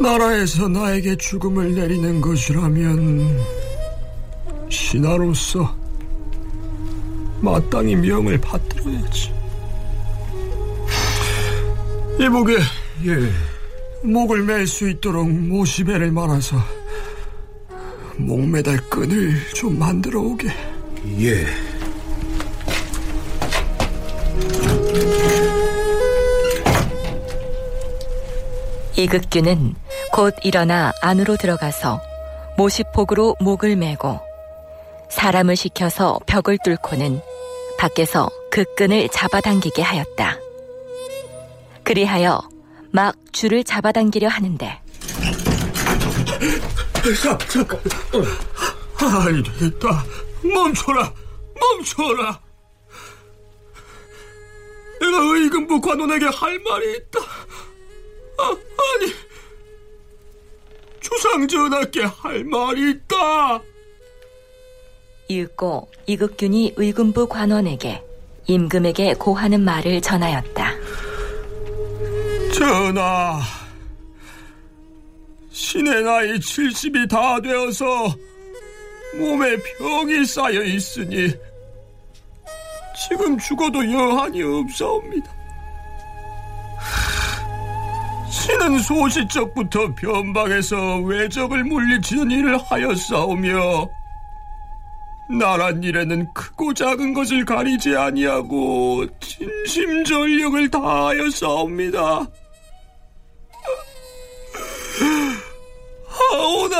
나라에서 0.00 0.68
나에게 0.68 1.16
죽음을 1.16 1.74
내리는 1.74 2.20
것이라면 2.20 3.40
신하로서 4.68 5.74
마땅히 7.40 7.96
명을 7.96 8.38
받들어야지. 8.38 9.34
이복에 12.20 12.56
예. 13.06 13.30
목을 14.02 14.42
맬 14.42 14.66
수 14.66 14.88
있도록 14.88 15.28
모시배를 15.30 16.10
말아서 16.12 16.56
목매달 18.16 18.78
끈을 18.88 19.34
좀 19.54 19.78
만들어 19.78 20.20
오게. 20.20 20.48
예. 21.20 21.46
이극규는 28.96 29.74
곧 30.16 30.34
일어나 30.44 30.94
안으로 31.02 31.36
들어가서 31.36 32.00
모시폭으로 32.56 33.36
목을 33.38 33.76
메고 33.76 34.18
사람을 35.10 35.56
시켜서 35.56 36.18
벽을 36.26 36.56
뚫고는 36.64 37.20
밖에서 37.78 38.30
그 38.50 38.64
끈을 38.78 39.10
잡아당기게 39.10 39.82
하였다. 39.82 40.38
그리하여 41.84 42.40
막 42.92 43.14
줄을 43.32 43.62
잡아당기려 43.62 44.28
하는데. 44.28 44.80
아니 48.98 49.42
되겠다. 49.42 50.02
멈춰라. 50.42 51.12
멈춰라. 51.60 52.40
내가 54.98 55.18
의금부 55.18 55.78
관원에게 55.82 56.24
할 56.24 56.58
말이 56.60 56.96
있다. 56.96 57.20
아, 58.38 58.48
아니. 58.48 59.25
주상 61.06 61.46
전하께 61.46 62.02
할 62.02 62.42
말이 62.44 62.90
있다. 62.90 63.60
읽고 65.28 65.88
이극균이 66.06 66.74
의군부 66.76 67.28
관원에게 67.28 68.02
임금에게 68.46 69.14
고하는 69.14 69.60
말을 69.60 70.00
전하였다. 70.00 70.72
전하, 72.54 73.40
신의 75.50 76.02
나이 76.02 76.38
70이 76.38 77.08
다 77.08 77.40
되어서 77.40 77.84
몸에 79.16 79.56
병이 79.78 80.24
쌓여 80.24 80.62
있으니 80.62 81.32
지금 83.08 83.38
죽어도 83.38 83.78
여한이 83.92 84.42
없사옵니다. 84.42 85.36
신은 88.36 88.78
소시적부터 88.80 89.94
변방에서 89.94 90.98
외적을 91.00 91.64
물리치는 91.64 92.30
일을 92.30 92.58
하였사오며 92.58 93.88
나란 95.38 95.82
일에는 95.82 96.32
크고 96.34 96.74
작은 96.74 97.14
것을 97.14 97.44
가리지 97.44 97.96
아니하고 97.96 99.06
진심 99.20 100.04
전력을 100.04 100.70
다하여 100.70 101.30
싸웁니다. 101.30 102.26
하오나 106.06 106.76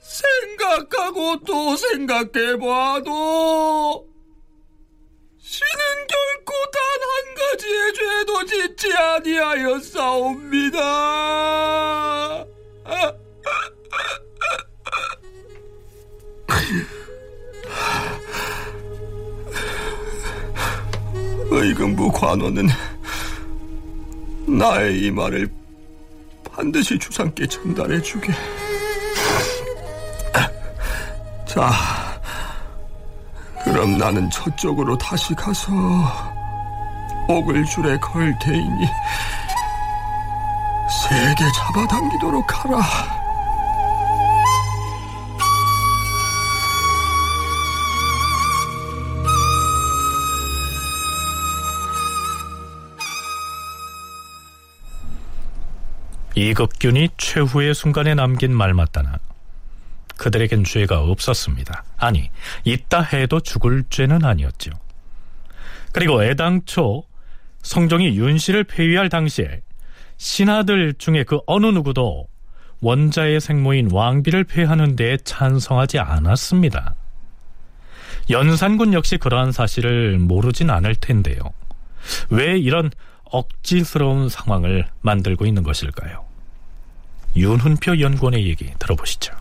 생각하고 0.00 1.38
또 1.46 1.76
생각해봐도 1.76 3.10
신은 5.50 6.06
결코 6.06 6.52
단 6.70 6.80
한 7.10 7.34
가지의 7.34 7.92
죄도 7.94 8.46
짓지 8.46 8.96
아니하여 8.96 9.80
싸웁니다. 9.80 10.78
의금부 21.50 22.12
관원은 22.12 22.68
나의 24.46 25.00
이 25.00 25.10
말을 25.10 25.48
반드시 26.48 26.96
주상께 26.98 27.46
전달해 27.48 28.00
주게. 28.00 28.32
자, 31.46 31.70
그럼 33.70 33.96
나는 33.98 34.28
저쪽으로 34.30 34.98
다시 34.98 35.32
가서 35.32 35.70
옥을 37.28 37.64
줄에 37.64 37.96
걸 37.98 38.36
테이니 38.40 38.86
세게 41.08 41.44
잡아당기도록 41.54 42.64
하라. 42.64 42.80
이급균이 56.34 57.10
최후의 57.18 57.74
순간에 57.74 58.14
남긴 58.14 58.52
말 58.52 58.74
맞다나 58.74 59.18
그들에겐 60.20 60.64
죄가 60.64 61.00
없었습니다. 61.00 61.82
아니, 61.96 62.30
있다 62.64 63.00
해도 63.00 63.40
죽을 63.40 63.84
죄는 63.88 64.22
아니었죠. 64.22 64.70
그리고 65.92 66.22
애당초 66.22 67.04
성종이 67.62 68.18
윤씨를 68.18 68.64
폐위할 68.64 69.08
당시에 69.08 69.62
신하들 70.18 70.94
중에 70.98 71.24
그 71.24 71.40
어느 71.46 71.66
누구도 71.66 72.28
원자의 72.82 73.40
생모인 73.40 73.90
왕비를 73.90 74.44
폐하는 74.44 74.94
데에 74.94 75.16
찬성하지 75.24 75.98
않았습니다. 75.98 76.94
연산군 78.28 78.92
역시 78.92 79.16
그러한 79.16 79.52
사실을 79.52 80.18
모르진 80.18 80.68
않을 80.68 80.96
텐데요. 80.96 81.40
왜 82.28 82.58
이런 82.58 82.90
억지스러운 83.24 84.28
상황을 84.28 84.86
만들고 85.00 85.46
있는 85.46 85.62
것일까요? 85.62 86.26
윤훈표 87.36 88.00
연구원의 88.00 88.46
얘기 88.46 88.70
들어보시죠. 88.78 89.34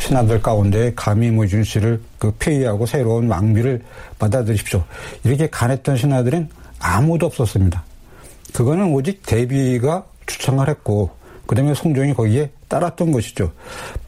신하들 0.00 0.42
가운데 0.42 0.92
감히 0.96 1.30
뭐윤 1.30 1.62
씨를 1.62 2.00
그 2.18 2.32
폐위하고 2.38 2.86
새로운 2.86 3.28
왕비를 3.28 3.82
받아들이십시오. 4.18 4.82
이렇게 5.24 5.48
간했던 5.48 5.96
신하들은 5.96 6.48
아무도 6.80 7.26
없었습니다. 7.26 7.84
그거는 8.54 8.92
오직 8.92 9.22
대비가 9.24 10.04
추청을 10.26 10.68
했고 10.68 11.10
그다음에 11.46 11.74
송종이 11.74 12.14
거기에 12.14 12.50
따랐던 12.68 13.12
것이죠. 13.12 13.52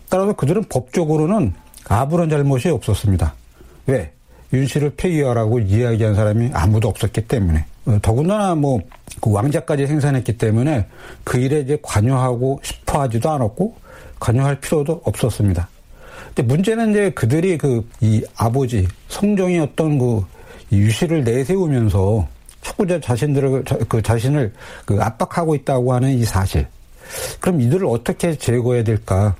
따라서 0.08 0.32
그들은 0.32 0.64
법적으로는 0.64 1.52
아무런 1.88 2.30
잘못이 2.30 2.68
없었습니다. 2.70 3.34
왜? 3.86 4.12
윤 4.52 4.66
씨를 4.66 4.92
폐위하라고 4.96 5.60
이야기한 5.60 6.14
사람이 6.14 6.50
아무도 6.52 6.88
없었기 6.88 7.22
때문에. 7.22 7.64
어, 7.86 7.98
더군다나 8.02 8.54
뭐, 8.54 8.80
그 9.20 9.32
왕자까지 9.32 9.86
생산했기 9.86 10.36
때문에 10.36 10.86
그 11.24 11.38
일에 11.38 11.60
이제 11.60 11.78
관여하고 11.82 12.60
싶어 12.62 13.00
하지도 13.00 13.30
않았고, 13.30 13.74
관여할 14.20 14.60
필요도 14.60 15.02
없었습니다. 15.04 15.68
근데 16.34 16.42
문제는 16.42 16.90
이제 16.90 17.10
그들이 17.10 17.58
그, 17.58 17.86
이 18.00 18.24
아버지, 18.36 18.88
성종이었던 19.08 19.98
그, 19.98 20.24
유씨를 20.72 21.24
내세우면서 21.24 22.26
자꾸 22.62 22.86
자신들을, 23.00 23.64
그 23.88 24.00
자신을 24.00 24.52
그 24.86 24.98
압박하고 25.00 25.54
있다고 25.54 25.92
하는 25.92 26.10
이 26.10 26.24
사실. 26.24 26.66
그럼 27.40 27.60
이들을 27.60 27.86
어떻게 27.86 28.36
제거해야 28.36 28.82
될까? 28.82 29.34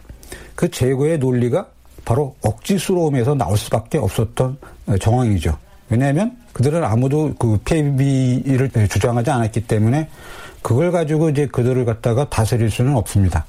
그 0.55 0.71
제거의 0.71 1.19
논리가 1.19 1.67
바로 2.05 2.35
억지스러움에서 2.43 3.35
나올 3.35 3.57
수밖에 3.57 3.97
없었던 3.97 4.59
정황이죠. 5.01 5.57
왜냐하면 5.89 6.37
그들은 6.53 6.85
아무도 6.85 7.35
그 7.39 7.59
폐비를 7.65 8.71
주장하지 8.91 9.31
않았기 9.31 9.67
때문에 9.67 10.09
그걸 10.61 10.93
가지고 10.93 11.31
이제 11.31 11.47
그들을 11.47 11.85
갖다가 11.85 12.29
다스릴 12.29 12.71
수는 12.71 12.95
없습니다. 12.97 13.47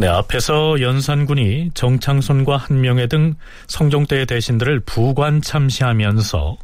네, 0.00 0.06
앞에서 0.06 0.80
연산군이 0.80 1.72
정창손과 1.74 2.56
한명회 2.56 3.08
등 3.08 3.34
성종대의 3.66 4.26
대신들을 4.26 4.78
부관 4.86 5.42
참시하면서 5.42 6.56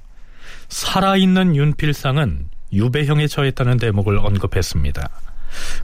살아있는 0.69 1.57
윤필상은 1.57 2.47
유배형에 2.73 3.27
처했다는 3.27 3.79
대목을 3.79 4.19
언급했습니다. 4.19 5.09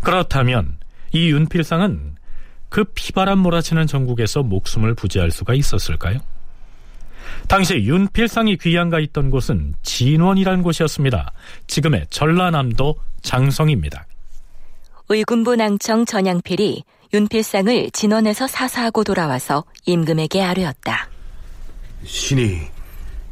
그렇다면 0.00 0.78
이 1.10 1.32
윤필상은 1.32 2.14
그 2.68 2.84
피바람 2.84 3.40
몰아치는 3.40 3.88
전국에서 3.88 4.44
목숨을 4.44 4.94
부지할 4.94 5.32
수가 5.32 5.54
있었을까요? 5.54 6.20
당시 7.48 7.78
윤필상이 7.78 8.58
귀양가 8.58 9.00
있던 9.00 9.30
곳은 9.30 9.74
진원이라는 9.82 10.62
곳이었습니다. 10.62 11.32
지금의 11.66 12.06
전라남도 12.10 12.94
장성입니다. 13.22 14.06
의군부 15.08 15.56
낭청 15.56 16.04
전양필이 16.06 16.84
윤필상을 17.12 17.90
진원에서 17.90 18.46
사사하고 18.46 19.04
돌아와서 19.04 19.64
임금에게 19.86 20.42
아뢰었다. 20.42 21.08
신이 22.04 22.60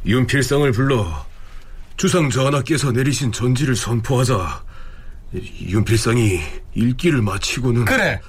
윤필상을 0.05 0.71
불러 0.73 1.25
주상 1.97 2.29
전하께서 2.29 2.91
내리신 2.91 3.31
전지를 3.31 3.75
선포하자 3.75 4.63
윤필상이 5.33 6.39
읽기를 6.73 7.21
마치고는 7.21 7.85
그래. 7.85 8.19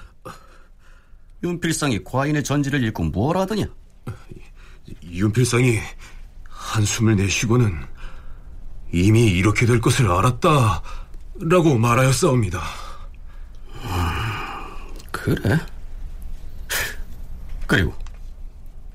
윤필상이 1.42 2.04
과인의 2.04 2.44
전지를 2.44 2.84
읽고 2.84 3.04
뭘 3.04 3.36
하더냐? 3.38 3.64
윤필상이 5.10 5.78
한숨을 6.48 7.16
내쉬고는 7.16 7.74
이미 8.92 9.26
이렇게 9.26 9.66
될 9.66 9.80
것을 9.80 10.10
알았다 10.10 10.82
라고 11.42 11.78
말하였사옵니다 11.78 12.60
그래? 15.10 15.58
그리고 17.66 17.94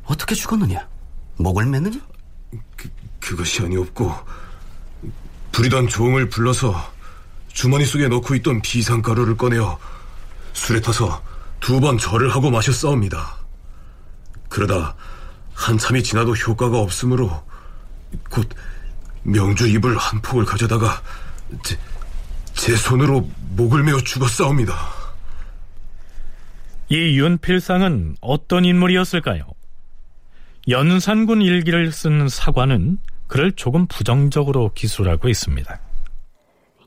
어떻게 0.06 0.36
죽었느냐? 0.36 0.88
목을 1.38 1.66
맸느냐? 1.66 2.02
그, 2.76 2.90
그것이 3.20 3.64
아니었고 3.64 4.14
부리던 5.52 5.88
종을 5.88 6.30
불러서 6.30 6.94
주머니 7.54 7.86
속에 7.86 8.08
넣고 8.08 8.36
있던 8.36 8.62
비상가루를 8.62 9.38
꺼내어 9.38 9.80
술에 10.54 10.82
타서 10.82 11.22
두 11.60 11.80
번 11.80 11.98
절을 11.98 12.30
하고 12.34 12.52
마셨사옵니다. 12.52 13.38
그러다 14.50 14.96
한참이 15.54 16.04
지나도 16.04 16.36
효과가 16.36 16.78
없으므로 16.80 17.44
곧 18.30 18.48
명주 19.24 19.68
이불 19.68 19.98
한 19.98 20.22
폭을 20.22 20.46
가져다가 20.46 21.02
제, 21.64 21.78
제 22.54 22.76
손으로 22.76 23.28
목을 23.56 23.84
메어 23.84 24.00
죽었사옵니다. 24.02 24.76
이 26.90 27.20
윤필상은 27.20 28.18
어떤 28.22 28.64
인물이었을까요? 28.64 29.44
연산군 30.68 31.42
일기를 31.42 31.92
쓴 31.92 32.28
사관은 32.28 32.98
그를 33.28 33.52
조금 33.52 33.88
부정적으로 33.88 34.72
기술하고 34.74 35.30
있습니다. 35.30 35.80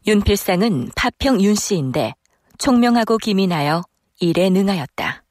윤필상은 0.06 0.90
파평 0.94 1.40
윤씨인데 1.40 2.14
총명하고 2.58 3.18
기민하여 3.18 3.82
일에 4.20 4.50
능하였다. 4.50 5.24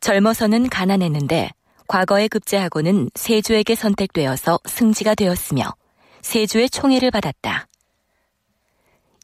젊어서는 0.00 0.68
가난했는데 0.68 1.50
과거에 1.86 2.28
급제하고는 2.28 3.10
세조에게 3.14 3.74
선택되어서 3.74 4.58
승지가 4.66 5.14
되었으며 5.14 5.74
세조의 6.22 6.70
총애를 6.70 7.10
받았다. 7.10 7.66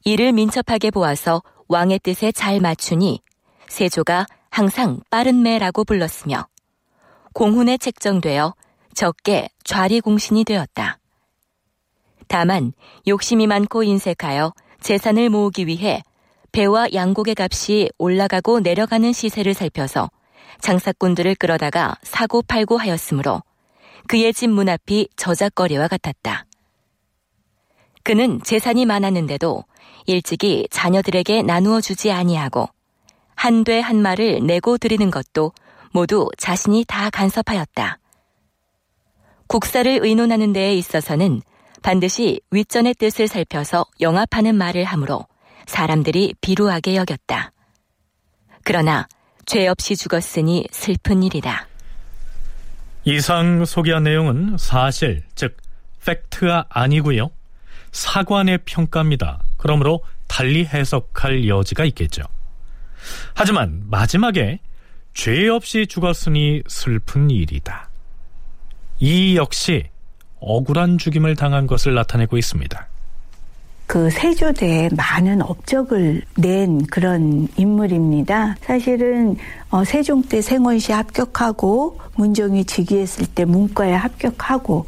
이를 0.04 0.32
민첩하게 0.32 0.90
보아서 0.90 1.42
왕의 1.68 2.00
뜻에 2.00 2.30
잘 2.32 2.60
맞추니 2.60 3.20
세조가 3.68 4.26
항상 4.50 5.00
빠른 5.10 5.42
매라고 5.42 5.84
불렀으며 5.84 6.46
공훈에 7.34 7.76
책정되어 7.78 8.54
적게 8.94 9.48
좌리공신이 9.64 10.44
되었다. 10.44 10.98
다만 12.26 12.72
욕심이 13.06 13.46
많고 13.46 13.82
인색하여 13.82 14.52
재산을 14.80 15.30
모으기 15.30 15.66
위해 15.66 16.02
배와 16.52 16.88
양곡의 16.92 17.36
값이 17.38 17.90
올라가고 17.98 18.60
내려가는 18.60 19.12
시세를 19.12 19.54
살펴서 19.54 20.10
장사꾼들을 20.60 21.34
끌어다가 21.36 21.96
사고 22.02 22.42
팔고 22.42 22.78
하였으므로 22.78 23.42
그의 24.08 24.32
집 24.32 24.48
문 24.48 24.68
앞이 24.68 25.08
저작거리와 25.16 25.88
같았다. 25.88 26.46
그는 28.02 28.40
재산이 28.42 28.86
많았는데도 28.86 29.64
일찍이 30.06 30.66
자녀들에게 30.70 31.42
나누어 31.42 31.80
주지 31.80 32.10
아니하고 32.10 32.68
한돼 33.38 33.78
한 33.78 34.02
말을 34.02 34.40
내고 34.44 34.78
드리는 34.78 35.12
것도 35.12 35.52
모두 35.92 36.28
자신이 36.36 36.84
다 36.88 37.08
간섭하였다. 37.08 38.00
국사를 39.46 40.00
의논하는 40.02 40.52
데에 40.52 40.74
있어서는 40.74 41.40
반드시 41.80 42.40
윗전의 42.50 42.94
뜻을 42.94 43.28
살펴서 43.28 43.86
영합하는 44.00 44.56
말을 44.56 44.82
하므로 44.82 45.24
사람들이 45.66 46.34
비루하게 46.40 46.96
여겼다. 46.96 47.52
그러나 48.64 49.06
죄 49.46 49.68
없이 49.68 49.94
죽었으니 49.94 50.66
슬픈 50.72 51.22
일이다. 51.22 51.68
이상 53.04 53.64
소개한 53.64 54.02
내용은 54.02 54.56
사실, 54.58 55.22
즉 55.36 55.56
팩트가 56.04 56.66
아니고요. 56.68 57.30
사관의 57.92 58.58
평가입니다. 58.64 59.44
그러므로 59.58 60.00
달리 60.26 60.64
해석할 60.64 61.46
여지가 61.46 61.84
있겠죠. 61.84 62.24
하지만 63.34 63.82
마지막에 63.88 64.60
죄 65.14 65.48
없이 65.48 65.86
죽었으니 65.86 66.62
슬픈 66.68 67.30
일이다. 67.30 67.88
이 69.00 69.36
역시 69.36 69.88
억울한 70.40 70.98
죽임을 70.98 71.36
당한 71.36 71.66
것을 71.66 71.94
나타내고 71.94 72.38
있습니다. 72.38 72.88
그 73.88 74.10
세조대에 74.10 74.90
많은 74.94 75.40
업적을 75.40 76.22
낸 76.36 76.84
그런 76.86 77.48
인물입니다. 77.56 78.56
사실은 78.60 79.36
어, 79.70 79.82
세종 79.82 80.22
때 80.22 80.42
생원시 80.42 80.92
합격하고 80.92 81.98
문종이 82.14 82.66
즉위했을 82.66 83.26
때 83.28 83.46
문과에 83.46 83.94
합격하고 83.94 84.86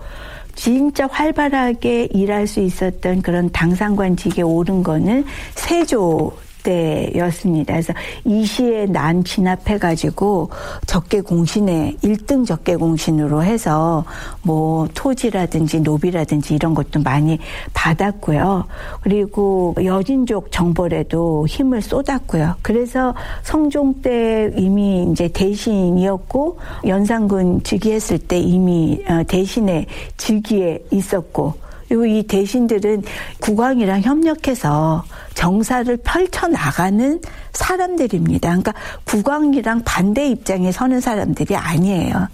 진짜 0.55 1.07
활발하게 1.11 2.09
일할 2.13 2.47
수 2.47 2.61
있었던 2.61 3.23
그런 3.23 3.51
당상관직에 3.51 4.43
오른 4.43 4.83
거는 4.83 5.25
세조 5.55 6.37
때였습니다. 6.63 7.75
그래서 7.75 7.93
이 8.25 8.45
시에 8.45 8.87
난 8.87 9.25
진압해가지고 9.25 10.51
적개 10.87 11.21
공신에 11.21 11.97
1등 12.03 12.47
적개 12.47 12.77
공신으로 12.77 13.43
해서 13.43 14.05
뭐 14.43 14.89
토지라든지 14.95 15.81
노비라든지 15.81 16.55
이런 16.55 16.75
것도 16.75 17.01
많이 17.03 17.39
받았고요. 17.75 18.65
그리고 19.01 19.75
여진족 19.83 20.53
정벌에도 20.53 21.47
힘을 21.47 21.83
쏟았고요. 21.83 22.57
그래서 22.63 23.15
성종 23.43 24.03
때 24.03 24.53
이미 24.57 25.07
이제 25.11 25.29
대신이었고 25.29 26.59
연산군 26.87 27.63
즉위했을 27.63 28.19
때 28.19 28.39
이미 28.39 29.03
어, 29.09 29.23
대신에 29.27 29.87
즉위에 30.17 30.79
있었고 30.91 31.70
그리고 31.91 32.07
이 32.07 32.23
대신들은 32.23 33.03
국왕이랑 33.41 34.03
협력해서 34.03 35.05
정사를 35.35 35.97
펼쳐 36.05 36.47
나가는 36.47 37.21
사람들입니다. 37.53 38.49
그러니까 38.49 38.73
국왕이랑 39.03 39.83
반대 39.85 40.29
입장에 40.29 40.71
서는 40.71 41.01
사람들이 41.01 41.57
아니에요. 41.57 42.29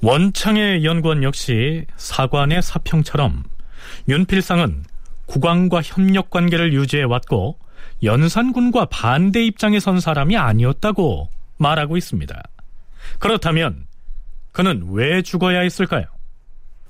원창의 0.00 0.82
연구원 0.82 1.22
역시 1.24 1.84
사관의 1.98 2.62
사평처럼 2.62 3.44
윤필상은 4.08 4.84
국왕과 5.26 5.82
협력 5.82 6.30
관계를 6.30 6.72
유지해 6.72 7.02
왔고 7.02 7.58
연산군과 8.02 8.86
반대 8.86 9.44
입장에 9.44 9.78
선 9.78 10.00
사람이 10.00 10.38
아니었다고 10.38 11.28
말하고 11.58 11.98
있습니다. 11.98 12.42
그렇다면 13.18 13.84
그는 14.52 14.86
왜 14.90 15.20
죽어야 15.20 15.60
했을까요? 15.60 16.06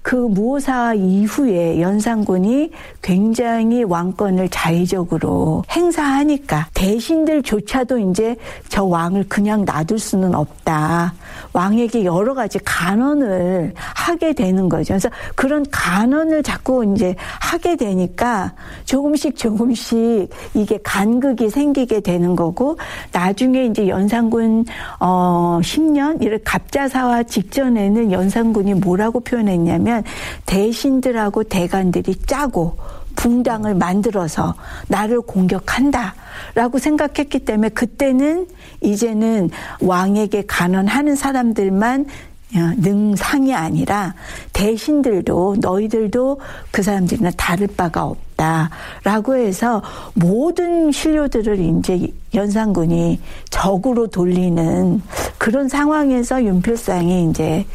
그 0.08 0.16
무오사 0.16 0.94
이후에 0.94 1.82
연산군이 1.82 2.70
굉장히 3.02 3.84
왕권을 3.84 4.48
자의적으로 4.48 5.64
행사하니까 5.70 6.68
대신들조차도 6.72 7.98
이제 7.98 8.34
저 8.70 8.84
왕을 8.84 9.26
그냥 9.28 9.66
놔둘 9.66 9.98
수는 9.98 10.34
없다. 10.34 11.12
왕에게 11.52 12.04
여러 12.04 12.32
가지 12.32 12.58
간언을 12.60 13.74
하게 13.76 14.32
되는 14.32 14.70
거죠. 14.70 14.94
그래서 14.94 15.10
그런 15.34 15.64
간언을 15.70 16.42
자꾸 16.42 16.90
이제 16.90 17.14
하게 17.40 17.76
되니까 17.76 18.54
조금씩 18.86 19.36
조금씩 19.36 20.30
이게 20.54 20.78
간극이 20.82 21.50
생기게 21.50 22.00
되는 22.00 22.34
거고 22.34 22.78
나중에 23.12 23.66
이제 23.66 23.88
연산군 23.88 24.64
어 25.00 25.60
10년 25.62 26.22
이를 26.22 26.40
갑자사와 26.44 27.24
직전에는 27.24 28.10
연산군이 28.10 28.74
뭐라고 28.74 29.20
표현했냐면 29.20 29.97
대신들하고 30.46 31.44
대관들이 31.44 32.14
짜고 32.26 32.78
붕당을 33.16 33.74
만들어서 33.74 34.54
나를 34.86 35.20
공격한다. 35.22 36.14
라고 36.54 36.78
생각했기 36.78 37.40
때문에 37.40 37.70
그때는 37.70 38.46
이제는 38.80 39.50
왕에게 39.80 40.44
간언하는 40.46 41.16
사람들만 41.16 42.06
능상이 42.52 43.54
아니라 43.54 44.14
대신들도 44.52 45.56
너희들도 45.60 46.40
그 46.70 46.82
사람들이나 46.82 47.30
다를 47.32 47.66
바가 47.66 48.04
없다 48.04 48.70
라고 49.04 49.36
해서 49.36 49.82
모든 50.14 50.90
신료들을 50.90 51.58
이제 51.58 52.08
연산군이 52.34 53.20
적으로 53.50 54.06
돌리는 54.06 55.02
그런 55.36 55.68
상황에서 55.68 56.42
윤필상이 56.42 57.30
이제 57.30 57.66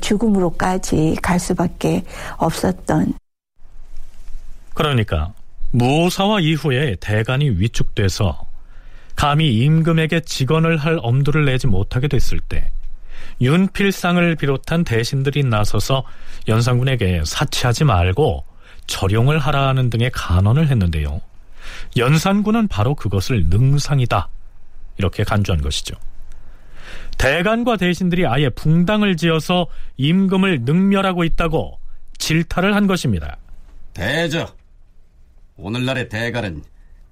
죽음으로까지 0.00 1.16
갈 1.22 1.38
수밖에 1.38 2.02
없었던. 2.36 3.14
그러니까 4.74 5.32
무오사와 5.70 6.40
이후에 6.40 6.96
대간이 7.00 7.50
위축돼서 7.50 8.44
감히 9.14 9.54
임금에게 9.54 10.20
직언을 10.20 10.76
할 10.76 10.98
엄두를 11.02 11.44
내지 11.46 11.66
못하게 11.66 12.08
됐을 12.08 12.40
때 12.40 12.70
윤필상을 13.40 14.36
비롯한 14.36 14.84
대신들이 14.84 15.44
나서서 15.44 16.04
연산군에게 16.48 17.22
사치하지 17.24 17.84
말고 17.84 18.44
절용을 18.86 19.38
하라는 19.38 19.90
등의 19.90 20.10
간언을 20.12 20.68
했는데요. 20.68 21.20
연산군은 21.96 22.68
바로 22.68 22.94
그것을 22.94 23.46
능상이다. 23.46 24.28
이렇게 24.98 25.24
간주한 25.24 25.60
것이죠. 25.60 25.96
대간과 27.18 27.76
대신들이 27.76 28.26
아예 28.26 28.48
붕당을 28.48 29.16
지어서 29.16 29.66
임금을 29.96 30.60
능멸하고 30.62 31.24
있다고 31.24 31.78
질타를 32.18 32.74
한 32.74 32.86
것입니다. 32.86 33.36
대저, 33.92 34.54
오늘날의 35.56 36.08
대간은 36.08 36.62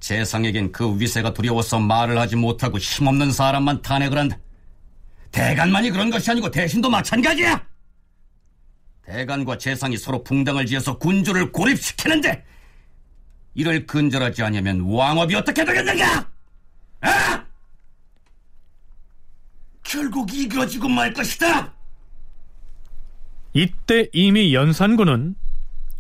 재상에겐 0.01 0.73
그 0.73 1.01
위세가 1.01 1.33
두려워서 1.33 1.79
말을 1.79 2.19
하지 2.19 2.37
못하고 2.37 2.79
힘없는 2.79 3.33
사람만 3.33 3.83
탄핵을 3.83 4.19
한다. 4.19 4.37
대간만이 5.35 5.91
그런 5.91 6.11
것이 6.11 6.31
아니고 6.31 6.49
대신도 6.49 6.89
마찬가지야. 6.89 7.61
대간과 9.03 9.59
재상이 9.59 9.97
서로 9.97 10.23
붕당을 10.23 10.65
지어서 10.65 10.97
군주를 10.97 11.51
고립시키는데 11.51 12.45
이를 13.55 13.85
근절하지 13.85 14.45
않으면 14.45 14.83
왕업이 14.83 15.35
어떻게 15.35 15.65
되겠는가? 15.65 16.31
아! 17.01 17.45
결국 19.83 20.33
이겨지고 20.33 20.89
말 20.89 21.13
것이다. 21.13 21.75
이때 23.55 24.09
이미 24.13 24.55
연산군은 24.55 25.35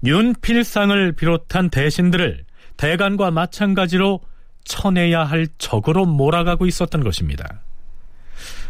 윤필상을 0.04 1.12
비롯한 1.12 1.70
대신들을 1.70 2.44
대간과 2.76 3.32
마찬가지로 3.32 4.20
쳐내야 4.64 5.24
할 5.24 5.48
적으로 5.58 6.06
몰아가고 6.06 6.66
있었던 6.66 7.02
것입니다. 7.02 7.64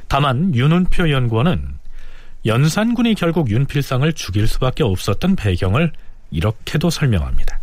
다만 0.09 0.55
윤은표 0.55 1.11
연구원은 1.11 1.63
연산군이 2.47 3.15
결국 3.15 3.51
윤필상을 3.51 4.13
죽일 4.13 4.47
수밖에 4.47 4.83
없었던 4.83 5.37
배경을 5.37 5.93
이렇게도 6.31 6.91
설명합니다. 6.91 7.59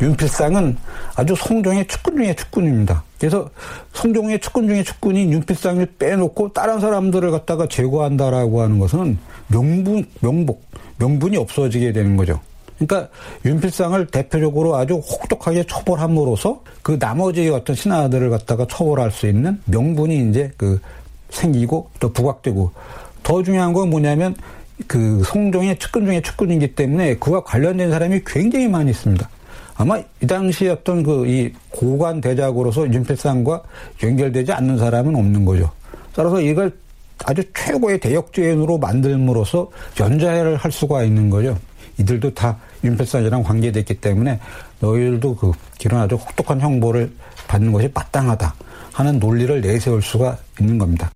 윤필상은 0.00 0.76
아주 1.14 1.34
성종의 1.36 1.86
측근 1.86 2.16
중의 2.16 2.36
측근입니다. 2.36 3.04
그래서 3.18 3.48
성종의 3.92 4.40
측근 4.40 4.66
중의 4.66 4.84
측근인 4.84 5.32
윤필상을 5.32 5.86
빼놓고 5.98 6.52
다른 6.52 6.80
사람들을 6.80 7.30
갖다가 7.30 7.66
제거한다라고 7.66 8.60
하는 8.60 8.78
것은 8.78 9.18
명분, 9.46 10.04
명복, 10.20 10.64
명분이 10.98 11.36
없어지게 11.36 11.92
되는 11.92 12.16
거죠. 12.16 12.40
그러니까 12.78 13.08
윤필상을 13.44 14.06
대표적으로 14.06 14.74
아주 14.76 14.94
혹독하게 14.94 15.64
처벌함으로써 15.66 16.62
그 16.82 16.98
나머지 16.98 17.48
어떤 17.48 17.76
신하들을 17.76 18.30
갖다가 18.30 18.66
처벌할 18.66 19.12
수 19.12 19.28
있는 19.28 19.60
명분이 19.66 20.30
이제 20.30 20.50
그 20.56 20.80
생기고 21.34 21.90
또 22.00 22.12
부각되고 22.12 22.70
더 23.22 23.42
중요한 23.42 23.72
건 23.72 23.90
뭐냐면 23.90 24.34
그 24.86 25.22
성종의 25.24 25.78
측근 25.78 26.06
중에 26.06 26.20
측근이기 26.20 26.74
때문에 26.74 27.16
그와 27.16 27.42
관련된 27.44 27.90
사람이 27.90 28.22
굉장히 28.26 28.68
많이 28.68 28.90
있습니다. 28.90 29.28
아마 29.76 29.98
이 29.98 30.26
당시 30.26 30.68
어떤 30.68 31.02
그 31.02 31.26
이 31.26 31.52
고관 31.70 32.20
대작으로서 32.20 32.92
윤필상과 32.92 33.62
연결되지 34.02 34.52
않는 34.52 34.78
사람은 34.78 35.16
없는 35.16 35.44
거죠. 35.44 35.70
따라서 36.14 36.40
이걸 36.40 36.72
아주 37.24 37.42
최고의 37.54 37.98
대역죄인으로 38.00 38.78
만들므로써 38.78 39.70
연좌를 39.98 40.56
할 40.56 40.70
수가 40.70 41.02
있는 41.02 41.30
거죠. 41.30 41.58
이들도 41.98 42.34
다 42.34 42.58
윤필상이랑 42.82 43.42
관계됐기 43.42 43.94
때문에 43.94 44.38
너희들도 44.80 45.36
그 45.36 45.52
이런 45.84 46.02
아주 46.02 46.16
혹독한 46.16 46.60
형벌을 46.60 47.12
받는 47.48 47.72
것이 47.72 47.90
마땅하다 47.92 48.54
하는 48.92 49.18
논리를 49.18 49.60
내세울 49.60 50.02
수가 50.02 50.38
있는 50.60 50.78
겁니다. 50.78 51.10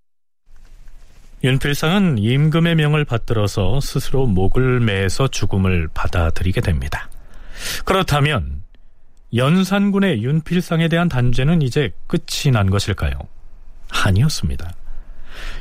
윤필상은 1.44 2.18
임금의 2.18 2.74
명을 2.74 3.05
받들어서 3.05 3.81
스스로 3.81 4.27
목을 4.27 4.81
매서 4.81 5.29
죽음을 5.29 5.88
받아들이게 5.94 6.61
됩니다. 6.61 7.09
그렇다면 7.85 8.62
연산군의 9.35 10.22
윤필상에 10.22 10.88
대한 10.88 11.09
단죄는 11.09 11.62
이제 11.62 11.92
끝이 12.07 12.53
난 12.53 12.70
것일까요? 12.70 13.12
아니었습니다. 13.90 14.72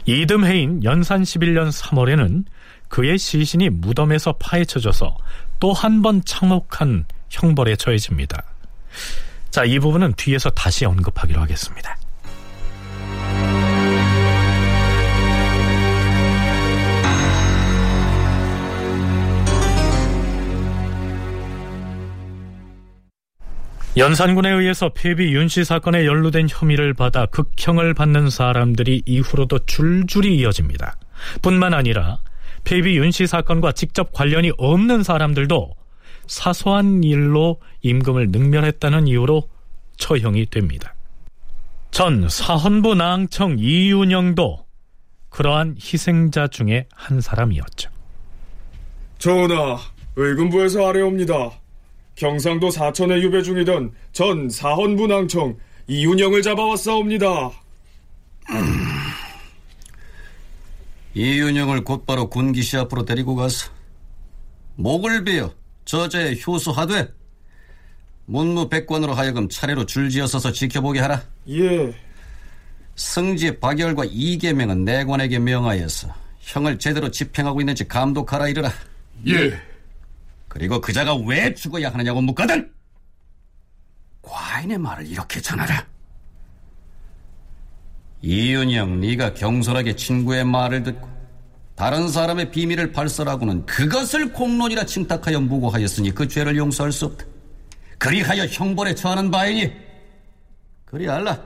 이듬해인 0.05 0.83
연산 0.83 1.21
11년 1.21 1.71
3월에는 1.71 2.45
그의 2.87 3.17
시신이 3.17 3.69
무덤에서 3.69 4.33
파헤쳐져서 4.39 5.17
또 5.59 5.73
한번 5.73 6.23
참혹한 6.25 7.05
형벌에 7.29 7.75
처해집니다. 7.75 8.43
자, 9.51 9.63
이 9.63 9.79
부분은 9.79 10.13
뒤에서 10.13 10.49
다시 10.49 10.85
언급하기로 10.85 11.41
하겠습니다. 11.41 11.97
연산군에 23.97 24.51
의해서 24.51 24.89
폐비 24.89 25.33
윤씨 25.33 25.63
사건에 25.63 26.05
연루된 26.05 26.47
혐의를 26.49 26.93
받아 26.93 27.25
극형을 27.25 27.95
받는 27.95 28.29
사람들이 28.29 29.01
이후로도 29.07 29.59
줄줄이 29.65 30.37
이어집니다. 30.37 30.97
뿐만 31.41 31.73
아니라 31.73 32.19
폐비 32.63 32.95
윤씨 32.97 33.25
사건과 33.25 33.71
직접 33.71 34.11
관련이 34.13 34.51
없는 34.59 35.01
사람들도 35.01 35.73
사소한 36.27 37.03
일로 37.03 37.59
임금을 37.81 38.29
능멸했다는 38.29 39.07
이유로 39.07 39.49
처형이 39.97 40.45
됩니다. 40.47 40.93
전 41.89 42.29
사헌부 42.29 42.93
낭청 42.93 43.55
이윤영도 43.57 44.65
그러한 45.29 45.75
희생자 45.81 46.47
중에 46.47 46.85
한 46.93 47.19
사람이었죠. 47.19 47.89
전하, 49.17 49.79
의금부에서 50.15 50.87
아뢰옵니다. 50.87 51.51
경상도 52.17 52.71
사천에 52.71 53.21
유배 53.21 53.43
중이던 53.43 53.93
전 54.11 54.49
사헌부 54.49 55.07
낭청 55.07 55.57
이윤영을 55.87 56.41
잡아왔사옵니다. 56.41 57.51
이윤영을 61.13 61.83
곧바로 61.83 62.29
군기시 62.29 62.77
앞으로 62.77 63.05
데리고 63.05 63.35
가서 63.35 63.69
목을 64.75 65.23
베어 65.23 65.53
저자에 65.85 66.35
효수하되 66.45 67.13
문무백관으로 68.25 69.13
하여금 69.13 69.47
차례로 69.47 69.85
줄지어서서 69.85 70.51
지켜보게 70.51 70.99
하라. 70.99 71.23
예. 71.49 71.93
승지 72.95 73.59
박열과 73.59 74.05
이계명은 74.09 74.85
내관에게 74.85 75.39
명하여서 75.39 76.13
형을 76.39 76.79
제대로 76.79 77.11
집행하고 77.11 77.61
있는지 77.61 77.87
감독하라 77.87 78.47
이르라. 78.47 78.71
예. 79.27 79.66
그리고 80.47 80.81
그자가 80.81 81.15
왜 81.15 81.53
죽어야 81.53 81.89
하느냐고 81.89 82.21
묻거든. 82.21 82.71
과인의 84.21 84.77
말을 84.77 85.07
이렇게 85.07 85.41
전하라. 85.41 85.85
이윤영, 88.21 88.99
네가 88.99 89.33
경솔하게 89.35 89.95
친구의 89.95 90.43
말을 90.43 90.83
듣고 90.83 91.07
다른 91.75 92.09
사람의 92.09 92.51
비밀을 92.51 92.91
발설하고는 92.91 93.67
그것을 93.67 94.33
공론이라 94.33 94.85
칭탁하여 94.85 95.39
무고하였으니 95.41 96.11
그 96.11 96.27
죄를 96.27 96.57
용서할 96.57 96.91
수 96.91 97.05
없다. 97.05 97.25
그리하여 97.99 98.45
형벌에 98.45 98.95
처하는 98.95 99.29
바이니 99.29 99.71
그리 100.85 101.07
알라. 101.09 101.39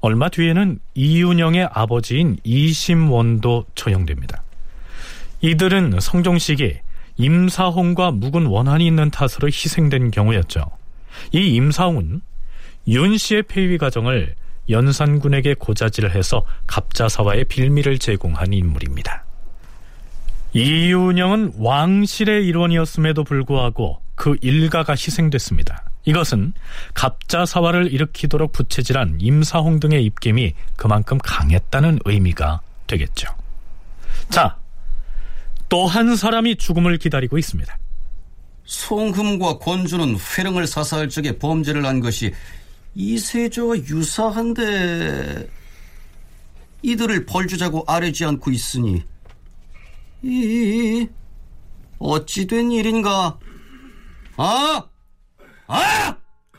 얼마 0.00 0.28
뒤에는 0.28 0.78
이윤영의 0.94 1.68
아버지인 1.72 2.38
이심원도 2.42 3.66
처형됩니다. 3.74 4.42
이들은 5.40 6.00
성종식이 6.00 6.80
임사홍과 7.16 8.12
묵은 8.12 8.46
원한이 8.46 8.86
있는 8.86 9.10
탓으로 9.10 9.48
희생된 9.48 10.10
경우였죠. 10.10 10.64
이 11.32 11.54
임사홍은 11.54 12.20
윤 12.88 13.18
씨의 13.18 13.44
폐위 13.44 13.78
과정을 13.78 14.34
연산군에게 14.68 15.54
고자질을 15.54 16.14
해서 16.14 16.44
갑자사와의 16.66 17.44
빌미를 17.44 17.98
제공한 17.98 18.52
인물입니다. 18.52 19.24
이윤영은 20.52 21.54
왕실의 21.58 22.46
일원이었음에도 22.46 23.24
불구하고 23.24 24.00
그 24.14 24.36
일가가 24.40 24.94
희생됐습니다. 24.94 25.84
이것은 26.06 26.54
갑자사화를 26.94 27.92
일으키도록 27.92 28.52
부채질한 28.52 29.18
임사홍 29.20 29.80
등의 29.80 30.04
입김이 30.04 30.54
그만큼 30.76 31.18
강했다는 31.18 31.98
의미가 32.04 32.60
되겠죠. 32.86 33.28
자, 34.30 34.56
또 35.68 35.86
한 35.86 36.16
사람이 36.16 36.56
죽음을 36.56 36.96
기다리고 36.98 37.38
있습니다. 37.38 37.78
송흠과 38.64 39.58
권주는 39.58 40.16
회령을 40.38 40.66
사사할 40.66 41.08
적에 41.08 41.38
범죄를 41.38 41.84
한 41.86 42.00
것이 42.00 42.32
이세조와 42.94 43.76
유사한데 43.78 45.48
이들을 46.82 47.26
벌주자고 47.26 47.84
아뢰지 47.86 48.24
않고 48.24 48.50
있으니 48.50 49.04
이 50.22 51.08
어찌 51.98 52.46
된 52.46 52.70
일인가? 52.72 53.38
아! 54.36 54.84
아! 55.66 56.16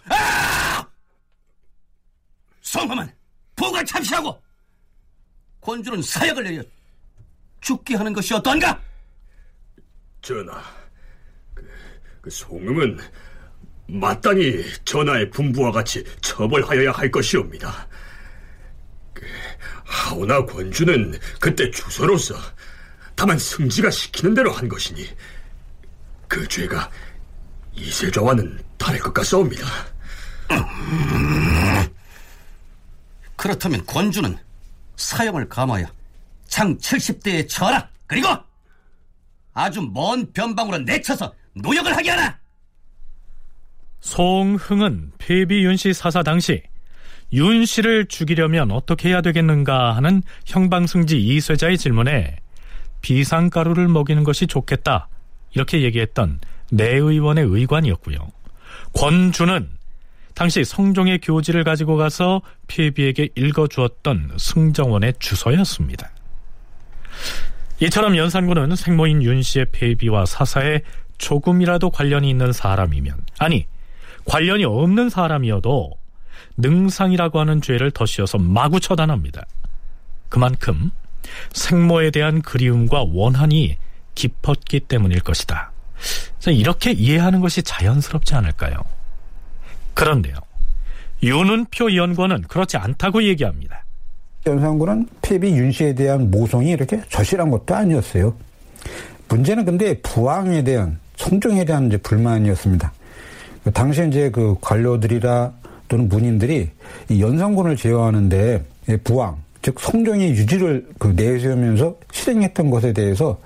아! 0.10 0.88
송흠은 2.62 3.10
부가 3.56 3.84
참시하고 3.84 4.42
권주는 5.62 6.02
사약을 6.02 6.44
내려 6.44 6.64
죽게 7.62 7.96
하는 7.96 8.14
것이 8.14 8.34
어떠한가? 8.34 8.87
전하, 10.22 10.62
그, 11.54 11.68
그 12.22 12.30
송음은 12.30 13.00
마땅히 13.88 14.64
전하의 14.84 15.30
분부와 15.30 15.72
같이 15.72 16.04
처벌하여야 16.22 16.92
할 16.92 17.10
것이옵니다. 17.10 17.88
그, 19.14 19.26
하오나 19.86 20.46
권주는 20.46 21.18
그때 21.40 21.72
주소로서 21.72 22.36
다만 23.16 23.40
승지가 23.40 23.90
시키는 23.90 24.34
대로 24.34 24.52
한 24.52 24.68
것이니 24.68 25.08
그 26.28 26.48
죄가 26.48 26.92
이세조와는 27.74 28.62
다를 28.78 29.00
것 29.00 29.14
같사옵니다. 29.14 29.66
그렇다면 33.36 33.86
권주는 33.86 34.38
사형을 34.98 35.48
감하여 35.48 35.88
장 36.48 36.78
70대에 36.78 37.48
처하라. 37.48 37.90
그리고 38.08 38.28
아주 39.58 39.82
먼 39.92 40.32
변방으로 40.34 40.78
내쳐서 40.80 41.34
노역을 41.56 41.98
하게 41.98 42.12
하라. 42.12 42.38
송흥은 44.02 45.14
폐비 45.18 45.66
윤씨 45.66 45.94
사사 45.94 46.22
당시 46.22 46.62
윤 47.34 47.66
씨를 47.66 48.06
죽이려면 48.06 48.72
어떻게 48.72 49.10
해야 49.10 49.22
되겠는가 49.22 49.96
하는 49.96 50.22
형방승지 50.46 51.20
이쇠자의 51.20 51.80
질문에 51.80 52.38
비상가루를 53.02 53.88
먹이는 53.88 54.24
것이 54.24 54.46
좋겠다 54.46 55.10
이렇게 55.54 55.82
얘기했던 55.82 56.40
내 56.72 56.96
의원의 56.96 57.46
의관이었고요. 57.46 58.20
권주는 58.94 59.70
당시 60.36 60.64
성종의 60.64 61.20
교지를 61.22 61.64
가지고 61.64 61.98
가서 61.98 62.44
폐비에게 62.68 63.30
읽어주었던 63.36 64.34
승정원의 64.38 65.16
주소였습니다. 65.18 66.12
이처럼 67.80 68.18
연산군은 68.18 68.76
생모인 68.76 69.22
윤 69.22 69.42
씨의 69.42 69.68
폐비와 69.72 70.26
사사에 70.26 70.82
조금이라도 71.18 71.92
관련이 71.92 72.30
있는 72.30 72.52
사람이면 72.52 73.16
아니 73.40 73.68
관련이 74.26 74.66
없는 74.66 75.10
사람이어도 75.10 75.94
능상이라고 76.58 77.40
하는 77.40 77.62
죄를 77.62 77.92
덧씌워서 77.92 78.40
마구 78.40 78.80
처단합니다. 78.80 79.44
그만큼 80.30 80.92
생모에 81.54 82.10
대한 82.12 82.42
그리움과 82.42 83.06
원한이 83.08 83.78
깊었기 84.16 84.82
때문일 84.82 85.22
것이다. 85.22 85.72
이렇게 86.48 86.92
이해하는 86.92 87.42
것이 87.42 87.62
자연스럽지 87.62 88.34
않을까요? 88.36 88.78
그런데요. 89.94 90.36
윤은표 91.24 91.96
연구원은 91.96 92.44
그렇지 92.44 92.78
않다고 92.78 93.24
얘기합니다. 93.24 93.84
연산군은 94.48 95.08
폐비 95.22 95.50
윤 95.52 95.72
씨에 95.72 95.94
대한 95.94 96.32
모성이 96.32 96.72
이렇게 96.72 97.02
절실한 97.10 97.52
것도 97.52 97.76
아니었어요. 97.76 98.34
문제는 99.28 99.66
근데 99.66 100.00
부왕에 100.02 100.64
대한 100.64 100.98
성종에 101.18 101.66
대한 101.66 101.88
이제 101.88 101.98
불만이었습니다. 101.98 102.92
당시 103.74 104.08
이제 104.08 104.32
그 104.32 104.56
관료들이라 104.62 105.52
또는 105.90 106.08
문인들이 106.08 106.70
이 107.10 107.22
연산군을 107.22 107.76
제어하는데 107.76 108.64
부왕 109.04 109.36
즉 109.62 109.80
성종의 109.80 110.32
유지를 110.32 110.88
그 110.98 111.10
내세우면서 111.10 111.96
실행했던 112.12 112.70
것에 112.70 112.94
대해서 112.94 113.38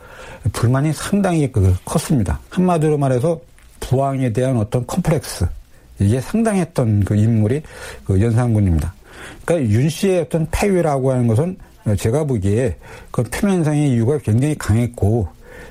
불만이 0.53 0.93
상당히 0.93 1.51
그 1.51 1.75
컸습니다. 1.83 2.39
한마디로 2.49 2.97
말해서 2.97 3.39
부왕에 3.79 4.31
대한 4.33 4.57
어떤 4.57 4.85
컴플렉스 4.85 5.47
이게 5.99 6.21
상당했던 6.21 7.05
그 7.05 7.15
인물이 7.15 7.63
그 8.05 8.21
연산군입니다. 8.21 8.93
그러니까 9.45 9.71
윤 9.71 9.89
씨의 9.89 10.21
어떤 10.21 10.47
폐위라고 10.51 11.11
하는 11.11 11.27
것은 11.27 11.57
제가 11.97 12.25
보기에 12.25 12.77
그 13.09 13.23
표면상의 13.23 13.91
이유가 13.91 14.17
굉장히 14.19 14.55
강했고 14.57 15.27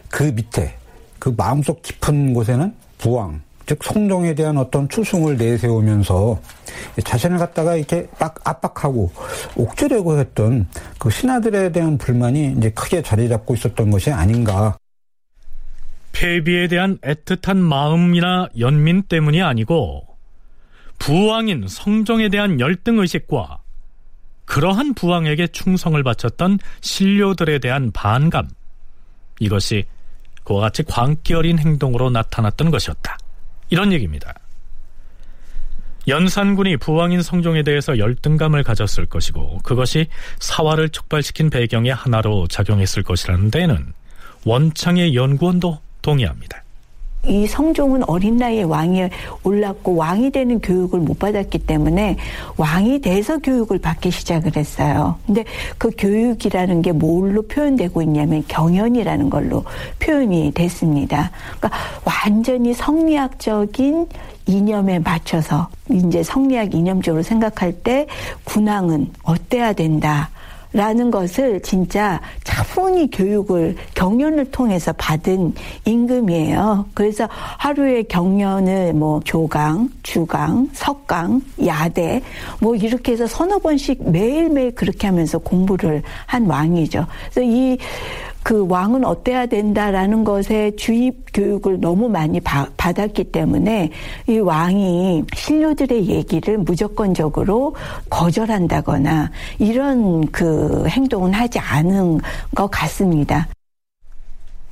그 0.08 0.24
밑에 0.24 0.74
그 1.18 1.32
마음속 1.36 1.82
깊은 1.82 2.34
곳에는 2.34 2.74
부왕 2.98 3.42
즉 3.70 3.84
성종에 3.84 4.34
대한 4.34 4.58
어떤 4.58 4.88
추승을 4.88 5.36
내세우면서 5.36 6.40
자신을 7.04 7.38
갖다가 7.38 7.76
이렇게 7.76 8.08
막 8.18 8.34
압박하고 8.42 9.12
옥죄려고 9.54 10.18
했던 10.18 10.66
그 10.98 11.08
신하들에 11.08 11.70
대한 11.70 11.96
불만이 11.96 12.56
이제 12.58 12.70
크게 12.70 13.00
자리 13.02 13.28
잡고 13.28 13.54
있었던 13.54 13.92
것이 13.92 14.10
아닌가. 14.10 14.76
폐비에 16.10 16.66
대한 16.66 16.98
애틋한 16.98 17.58
마음이나 17.58 18.48
연민 18.58 19.04
때문이 19.04 19.40
아니고 19.40 20.09
부왕인 21.00 21.66
성종에 21.66 22.28
대한 22.28 22.60
열등 22.60 23.00
의식과 23.00 23.58
그러한 24.44 24.94
부왕에게 24.94 25.48
충성을 25.48 26.00
바쳤던 26.00 26.58
신료들에 26.80 27.58
대한 27.58 27.90
반감 27.90 28.48
이것이 29.40 29.84
그와 30.44 30.60
같이 30.60 30.82
광기 30.84 31.34
어린 31.34 31.58
행동으로 31.58 32.10
나타났던 32.10 32.70
것이었다. 32.70 33.16
이런 33.70 33.92
얘기입니다. 33.92 34.34
연산군이 36.06 36.76
부왕인 36.76 37.22
성종에 37.22 37.62
대해서 37.62 37.98
열등감을 37.98 38.62
가졌을 38.62 39.06
것이고 39.06 39.58
그것이 39.58 40.06
사화를 40.38 40.90
촉발시킨 40.90 41.50
배경의 41.50 41.94
하나로 41.94 42.46
작용했을 42.48 43.02
것이라는 43.02 43.50
데에는 43.50 43.92
원창의 44.44 45.14
연구원도 45.14 45.80
동의합니다. 46.02 46.62
이 47.26 47.46
성종은 47.46 48.08
어린 48.08 48.36
나이에 48.36 48.62
왕이 48.62 49.08
올랐고 49.44 49.94
왕이 49.94 50.30
되는 50.30 50.60
교육을 50.60 51.00
못 51.00 51.18
받았기 51.18 51.58
때문에 51.58 52.16
왕이 52.56 53.00
돼서 53.00 53.38
교육을 53.38 53.78
받기 53.78 54.10
시작을 54.10 54.56
했어요. 54.56 55.16
근데 55.26 55.44
그 55.76 55.90
교육이라는 55.96 56.82
게 56.82 56.92
뭘로 56.92 57.42
표현되고 57.42 58.00
있냐면 58.02 58.42
경연이라는 58.48 59.28
걸로 59.28 59.64
표현이 59.98 60.52
됐습니다. 60.52 61.30
그러니까 61.58 61.78
완전히 62.04 62.72
성리학적인 62.72 64.06
이념에 64.46 64.98
맞춰서 64.98 65.68
이제 65.90 66.22
성리학 66.22 66.74
이념적으로 66.74 67.22
생각할 67.22 67.72
때 67.72 68.06
군왕은 68.44 69.10
어때야 69.22 69.74
된다. 69.74 70.30
라는 70.72 71.10
것을 71.10 71.60
진짜 71.62 72.20
차분히 72.44 73.10
교육을 73.10 73.76
경연을 73.94 74.50
통해서 74.50 74.92
받은 74.92 75.54
임금이에요. 75.84 76.86
그래서 76.94 77.28
하루에 77.30 78.04
경연을 78.04 78.94
뭐 78.94 79.20
조강, 79.24 79.88
주강, 80.02 80.68
석강, 80.72 81.40
야대 81.66 82.22
뭐 82.60 82.76
이렇게 82.76 83.12
해서 83.12 83.26
서너 83.26 83.58
번씩 83.58 84.10
매일매일 84.10 84.74
그렇게 84.74 85.06
하면서 85.08 85.38
공부를 85.38 86.02
한 86.26 86.46
왕이죠. 86.46 87.06
그래서 87.32 87.50
이 87.50 87.76
그 88.42 88.66
왕은 88.68 89.04
어때야 89.04 89.46
된다라는 89.46 90.24
것에 90.24 90.72
주입 90.76 91.26
교육을 91.34 91.80
너무 91.80 92.08
많이 92.08 92.40
바, 92.40 92.66
받았기 92.76 93.24
때문에 93.24 93.90
이 94.28 94.38
왕이 94.38 95.24
신료들의 95.34 96.08
얘기를 96.08 96.58
무조건적으로 96.58 97.76
거절한다거나 98.08 99.30
이런 99.58 100.26
그 100.30 100.86
행동은 100.88 101.34
하지 101.34 101.58
않은 101.58 102.20
것 102.54 102.68
같습니다. 102.68 103.48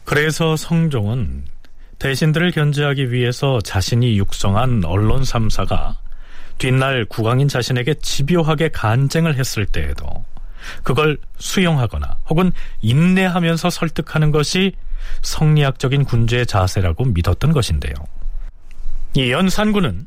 그래서 0.05 0.57
성종은 0.57 1.45
대신들을 1.99 2.53
견제하기 2.53 3.13
위해서 3.13 3.61
자신이 3.61 4.17
육성한 4.19 4.85
언론 4.85 5.23
3사가 5.23 5.97
뒷날 6.57 7.05
국왕인 7.05 7.49
자신에게 7.49 7.95
집요하게 7.95 8.71
간쟁을 8.71 9.37
했을 9.37 9.67
때에도 9.67 10.07
그걸 10.83 11.19
수용하거나 11.39 12.19
혹은 12.29 12.53
인내하면서 12.81 13.71
설득하는 13.71 14.31
것이 14.31 14.73
성리학적인 15.23 16.05
군주의 16.05 16.47
자세라고 16.47 17.05
믿었던 17.07 17.53
것인데요. 17.53 17.95
이 19.15 19.31
연산군은 19.31 20.07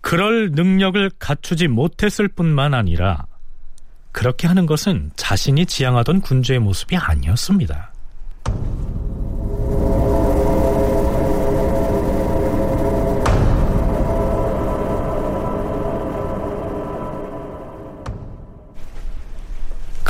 그럴 0.00 0.50
능력을 0.52 1.10
갖추지 1.18 1.68
못했을 1.68 2.28
뿐만 2.28 2.74
아니라 2.74 3.26
그렇게 4.12 4.48
하는 4.48 4.66
것은 4.66 5.10
자신이 5.16 5.66
지향하던 5.66 6.20
군주의 6.22 6.58
모습이 6.58 6.96
아니었습니다. 6.96 7.92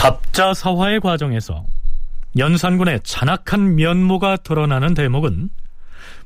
갑자 0.01 0.55
사화의 0.55 1.01
과정에서 1.01 1.67
연산군의 2.39 3.01
잔악한 3.03 3.75
면모가 3.77 4.39
드러나는 4.39 4.95
대목은 4.95 5.51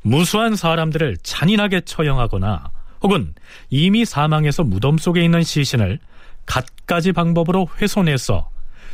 무수한 0.02 0.54
사람들을 0.54 1.16
잔인하게 1.24 1.80
처형하거나 1.80 2.70
혹은 3.02 3.34
이미 3.70 4.04
사망해서 4.04 4.62
무덤 4.62 4.96
속에 4.96 5.24
있는 5.24 5.42
시신을 5.42 5.98
갖가지 6.46 7.10
방법으로 7.10 7.66
훼손해서 7.82 8.48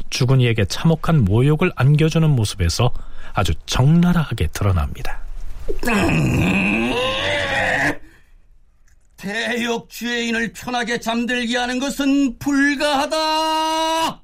죽은 0.08 0.40
이에게 0.40 0.64
참혹한 0.64 1.26
모욕을 1.26 1.72
안겨주는 1.76 2.30
모습에서 2.30 2.90
아주 3.34 3.52
적나라하게 3.66 4.46
드러납니다. 4.46 5.20
대역 9.18 9.90
죄인을 9.90 10.54
편하게 10.54 11.00
잠들게 11.00 11.58
하는 11.58 11.78
것은 11.78 12.38
불가하다. 12.38 14.19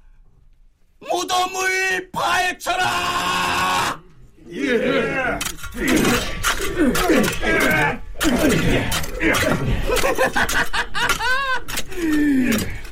무덤을 1.01 2.11
파헤쳐라! 2.11 4.01
예. 4.53 5.39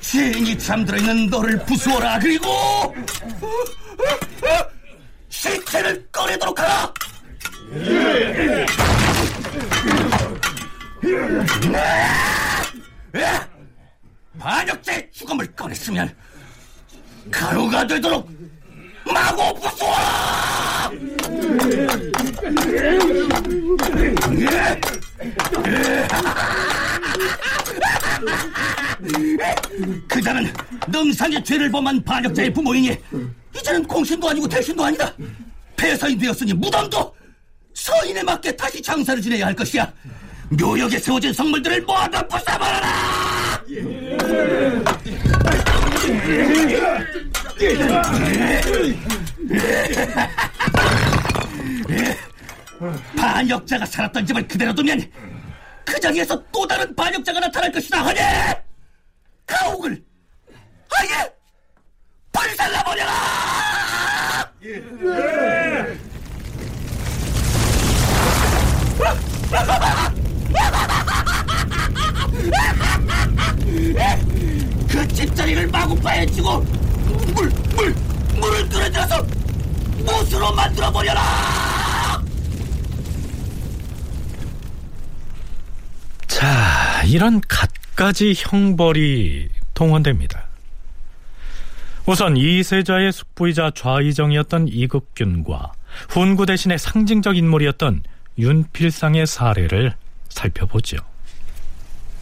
죄인이 0.00 0.58
잠들어 0.58 0.98
있는 0.98 1.26
너를 1.26 1.58
부수어라. 1.64 2.18
그리고 2.18 2.94
시체를 5.28 6.06
꺼내도록 6.12 6.58
하라. 6.58 6.92
예. 7.74 8.66
반역자의 14.38 15.10
죽음을 15.12 15.46
꺼냈으면 15.54 16.14
가루가 17.30 17.86
되도록 17.86 18.28
마구 19.06 19.54
부수어라! 19.60 20.90
그자는 30.08 30.52
능상의 30.88 31.44
죄를 31.44 31.70
범한 31.70 32.02
반역자의 32.04 32.52
부모이니 32.52 32.96
이제는 33.56 33.84
공신도 33.84 34.28
아니고 34.30 34.48
대신도 34.48 34.84
아니다. 34.84 35.12
폐서인 35.76 36.18
되었으니 36.18 36.52
무덤도 36.54 37.14
서인에 37.74 38.22
맞게 38.22 38.56
다시 38.56 38.80
장사를 38.80 39.20
지내야 39.20 39.46
할 39.46 39.54
것이야. 39.54 39.92
묘역에 40.50 40.98
세워진 40.98 41.32
성물들을 41.32 41.82
모아다 41.82 42.26
부숴버려라! 42.28 42.84
반역자가 53.16 53.86
살았던 53.86 54.26
집을 54.26 54.46
그대로 54.48 54.74
두면 54.74 55.10
그 55.84 56.00
자리에서 56.00 56.42
또 56.52 56.66
다른 56.66 56.94
반역자가 56.94 57.40
나타날 57.40 57.72
것이다 57.72 58.04
하니! 58.04 58.18
가옥을 59.46 60.03
돗자리를 75.44 75.68
마구파에 75.68 76.26
치고 76.26 76.60
물, 77.34 77.50
물, 77.76 77.94
물을 78.40 78.68
끌어들여서 78.68 79.22
못으로 79.98 80.52
만들어버려라! 80.54 81.22
자, 86.26 87.02
이런 87.04 87.40
갖가지 87.46 88.34
형벌이 88.36 89.50
통원됩니다. 89.74 90.44
우선 92.06 92.36
이세자의 92.36 93.12
숙부이자 93.12 93.72
좌이정이었던 93.74 94.68
이극균과 94.68 95.72
훈구 96.08 96.46
대신의 96.46 96.78
상징적 96.78 97.36
인물이었던 97.36 98.02
윤필상의 98.38 99.26
사례를 99.26 99.94
살펴보죠. 100.28 100.98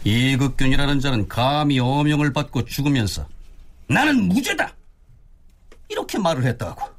이극균이라는 0.03 0.99
자는 0.99 1.27
감히 1.27 1.79
어명을 1.79 2.33
받고 2.33 2.65
죽으면서 2.65 3.27
나는 3.87 4.27
무죄다! 4.27 4.73
이렇게 5.89 6.17
말을 6.17 6.43
했다고. 6.45 6.89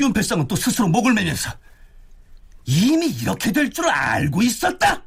윤필상은 0.00 0.48
또 0.48 0.56
스스로 0.56 0.88
목을 0.88 1.12
매면서 1.12 1.50
이미 2.64 3.08
이렇게 3.08 3.52
될 3.52 3.70
줄 3.70 3.88
알고 3.88 4.42
있었다! 4.42 5.02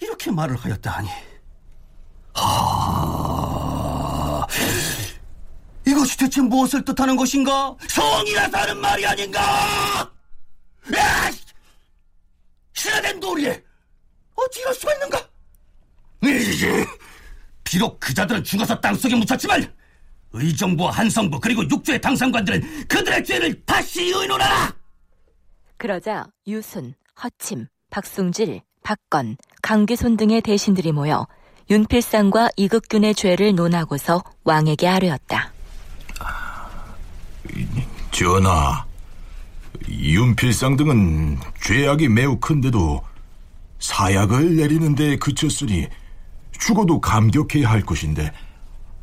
이렇게 0.00 0.30
말을 0.30 0.56
하였다 0.56 0.90
하니. 0.90 1.08
하... 2.34 4.46
이것이 5.86 6.16
대체 6.18 6.40
무엇을 6.40 6.84
뜻하는 6.84 7.16
것인가? 7.16 7.74
성이라서 7.88 8.58
하는 8.58 8.80
말이 8.80 9.06
아닌가? 9.06 10.12
야! 10.96 11.30
신화된 12.74 13.20
도리에 13.20 13.62
어찌 14.36 14.60
이럴 14.60 14.74
수가 14.74 14.92
있는가? 14.94 15.28
이제 16.22 16.86
비록 17.64 17.98
그자들은 18.00 18.44
죽어서 18.44 18.80
땅속에 18.80 19.14
묻혔지만 19.16 19.72
의정부와 20.32 20.90
한성부 20.92 21.40
그리고 21.40 21.62
육조의 21.68 22.00
당상관들은 22.00 22.88
그들의 22.88 23.24
죄를 23.24 23.62
다시 23.64 24.12
의논하라! 24.12 24.74
그러자 25.78 26.26
유순, 26.46 26.94
허침, 27.22 27.66
박숭질, 27.90 28.62
박건, 28.82 29.36
강기손 29.62 30.16
등의 30.16 30.42
대신들이 30.42 30.92
모여 30.92 31.26
윤필상과 31.68 32.50
이극균의 32.56 33.14
죄를 33.14 33.54
논하고서 33.54 34.22
왕에게 34.44 34.86
아뢰었다. 34.86 35.52
전하, 38.12 38.86
윤필상 39.88 40.76
등은 40.76 41.38
죄악이 41.60 42.08
매우 42.08 42.38
큰데도 42.38 43.02
사약을 43.78 44.56
내리는데 44.56 45.16
그쳤으니 45.16 45.88
죽어도 46.58 47.00
감격해야 47.00 47.68
할 47.68 47.82
것인데 47.82 48.32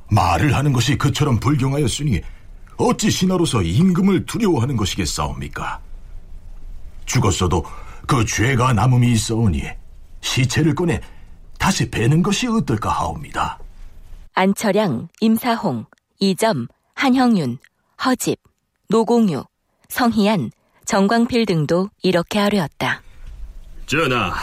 말을 0.10 0.56
하는 0.56 0.74
것이 0.74 0.98
그처럼 0.98 1.40
불경하였으니 1.40 2.22
어찌 2.78 3.12
신하로서 3.12 3.62
임금을 3.62 4.26
두려워하는 4.26 4.76
것이겠사옵니까? 4.76 5.80
죽었어도 7.06 7.64
그 8.08 8.26
죄가 8.26 8.74
남음이 8.74 9.12
있어오니 9.12 9.64
시체를 10.22 10.76
꺼내 10.76 11.00
다시 11.60 11.90
베는 11.90 12.24
것이 12.24 12.48
어떨까 12.48 12.90
하옵니다. 12.90 13.60
안철양, 14.34 15.08
임사홍, 15.22 15.86
이점, 16.20 16.68
한형윤, 16.96 17.60
허집, 18.04 18.40
노공유, 18.90 19.44
성희안, 19.90 20.52
정광필 20.86 21.46
등도 21.46 21.90
이렇게 22.02 22.40
하려었다. 22.40 23.02
전하, 23.86 24.34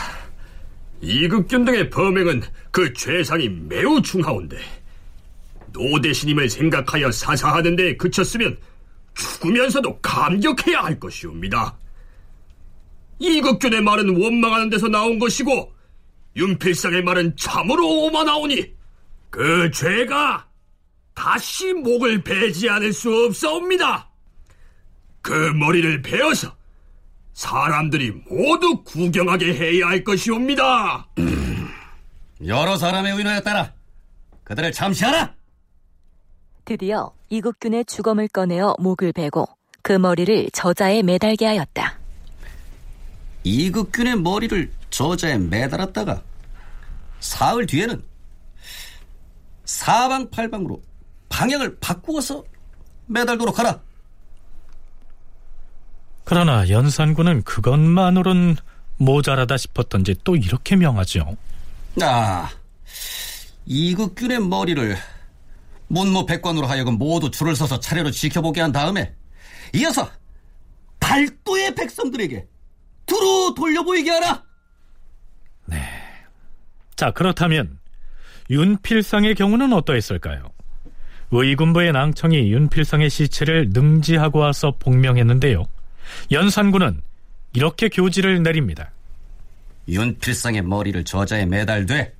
이극균 1.00 1.64
등의 1.64 1.90
범행은 1.90 2.42
그 2.70 2.92
죄상이 2.92 3.48
매우 3.48 4.02
중하온데 4.02 4.58
노대신임을 5.72 6.50
생각하여 6.50 7.10
사사하는 7.10 7.76
데 7.76 7.96
그쳤으면 7.96 8.58
죽으면서도 9.14 10.00
감격해야 10.00 10.82
할 10.82 11.00
것이옵니다. 11.00 11.76
이극균의 13.18 13.82
말은 13.82 14.20
원망하는 14.20 14.70
데서 14.70 14.88
나온 14.88 15.18
것이고 15.18 15.72
윤필상의 16.36 17.02
말은 17.02 17.36
참으로 17.36 17.86
오만하오니 17.86 18.74
그 19.30 19.70
죄가 19.70 20.46
다시 21.14 21.72
목을 21.72 22.22
베지 22.22 22.68
않을 22.68 22.92
수 22.92 23.26
없사옵니다. 23.26 24.08
그 25.22 25.32
머리를 25.54 26.02
베어서 26.02 26.56
사람들이 27.32 28.22
모두 28.28 28.82
구경하게 28.84 29.54
해야 29.54 29.86
할 29.86 30.04
것이옵니다. 30.04 31.06
여러 32.46 32.76
사람의 32.76 33.12
의논에 33.14 33.42
따라 33.42 33.72
그들을 34.44 34.72
참시하라. 34.72 35.34
드디어 36.64 37.12
이국균의 37.28 37.84
주검을 37.84 38.28
꺼내어 38.28 38.76
목을 38.78 39.12
베고 39.12 39.48
그 39.82 39.92
머리를 39.92 40.50
저자에 40.52 41.02
매달게 41.02 41.46
하였다. 41.46 41.98
이극균의 43.44 44.16
머리를 44.20 44.70
저자에 44.90 45.38
매달았다가 45.38 46.22
사흘 47.20 47.66
뒤에는 47.66 48.02
사방팔방으로 49.64 50.82
방향을 51.28 51.78
바꾸어서 51.78 52.44
매달도록 53.06 53.58
하라. 53.58 53.80
그러나 56.30 56.68
연산군은 56.68 57.42
그것만으론 57.42 58.56
모자라다 58.98 59.56
싶었던지 59.56 60.14
또 60.22 60.36
이렇게 60.36 60.76
명하죠. 60.76 61.36
아, 62.00 62.48
이극균의 63.66 64.38
머리를 64.38 64.96
문무 65.88 66.26
백관으로 66.26 66.68
하여금 66.68 66.98
모두 66.98 67.32
줄을 67.32 67.56
서서 67.56 67.80
차례로 67.80 68.12
지켜보게 68.12 68.60
한 68.60 68.70
다음에 68.70 69.12
이어서 69.74 70.08
발도의 71.00 71.74
백성들에게 71.74 72.46
두루 73.06 73.52
돌려보이게 73.56 74.10
하라. 74.12 74.44
자, 76.94 77.10
그렇다면 77.10 77.80
윤필상의 78.50 79.34
경우는 79.34 79.72
어떠했을까요? 79.72 80.52
의군부의 81.32 81.90
낭청이 81.90 82.52
윤필상의 82.52 83.10
시체를 83.10 83.70
능지하고 83.70 84.38
와서 84.38 84.76
복명했는데요. 84.78 85.66
연산군은 86.30 87.02
이렇게 87.52 87.88
교지를 87.88 88.42
내립니다. 88.42 88.90
윤필상의 89.88 90.62
머리를 90.62 91.04
저자에 91.04 91.46
매달되 91.46 92.14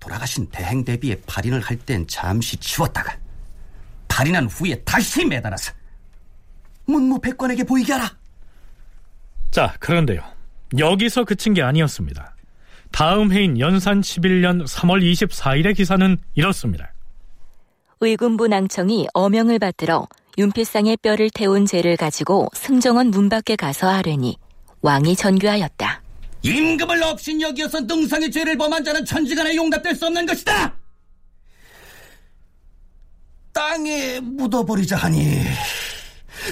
돌아가신 0.00 0.48
대행 0.50 0.84
대비에 0.84 1.20
발인을 1.26 1.60
할 1.60 1.78
땐 1.78 2.06
잠시 2.06 2.56
치웠다가 2.58 3.16
발인한 4.08 4.46
후에 4.46 4.76
다시 4.84 5.24
매달아서 5.24 5.72
문무 6.86 7.20
백관에게 7.20 7.64
보이게 7.64 7.92
하라. 7.94 8.10
자, 9.50 9.74
그런데요. 9.80 10.22
여기서 10.78 11.24
그친 11.24 11.54
게 11.54 11.62
아니었습니다. 11.62 12.34
다음 12.92 13.32
해인 13.32 13.58
연산 13.58 14.00
11년 14.02 14.66
3월 14.68 15.02
24일의 15.02 15.74
기사는 15.76 16.16
이렇습니다. 16.34 16.92
의군부 18.00 18.46
낭청이 18.48 19.08
어명을 19.14 19.58
받들어 19.58 20.06
윤필상의 20.36 20.96
뼈를 20.98 21.30
태운 21.30 21.64
죄를 21.64 21.96
가지고 21.96 22.48
승정원 22.54 23.08
문 23.08 23.28
밖에 23.28 23.54
가서 23.56 23.88
아뢰니 23.88 24.36
왕이 24.82 25.16
전교하였다. 25.16 26.02
임금을 26.42 27.02
없인 27.04 27.40
여기어서 27.40 27.80
능상의 27.80 28.30
죄를 28.30 28.58
범한 28.58 28.84
자는 28.84 29.04
천지간에 29.04 29.54
용납될 29.54 29.94
수 29.94 30.06
없는 30.06 30.26
것이다. 30.26 30.76
땅에 33.52 34.18
묻어버리자 34.20 34.96
하니 34.96 35.42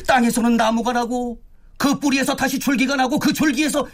땅에서는 0.07 0.57
나무가 0.57 0.93
나고 0.93 1.43
그 1.77 1.99
뿌리에서 1.99 2.37
다시 2.37 2.59
줄기가 2.61 2.95
나고 2.95 3.19
그 3.19 3.33
줄기에서 3.33 3.87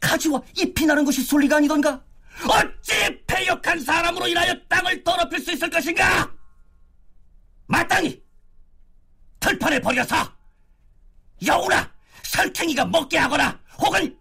가지와 0.00 0.40
잎이 0.56 0.86
나는 0.86 1.04
것이 1.04 1.22
솔리가 1.22 1.56
아니던가? 1.56 2.00
어찌 2.48 3.20
패역한 3.26 3.80
사람으로 3.80 4.28
인하여 4.28 4.54
땅을 4.68 5.02
더럽힐 5.02 5.40
수 5.40 5.52
있을 5.52 5.68
것인가? 5.68 6.32
마땅히 7.66 8.22
들판에 9.42 9.80
버려서 9.80 10.16
여우나 11.44 11.90
설탱이가 12.22 12.86
먹게 12.86 13.18
하거나 13.18 13.58
혹은 13.78 14.16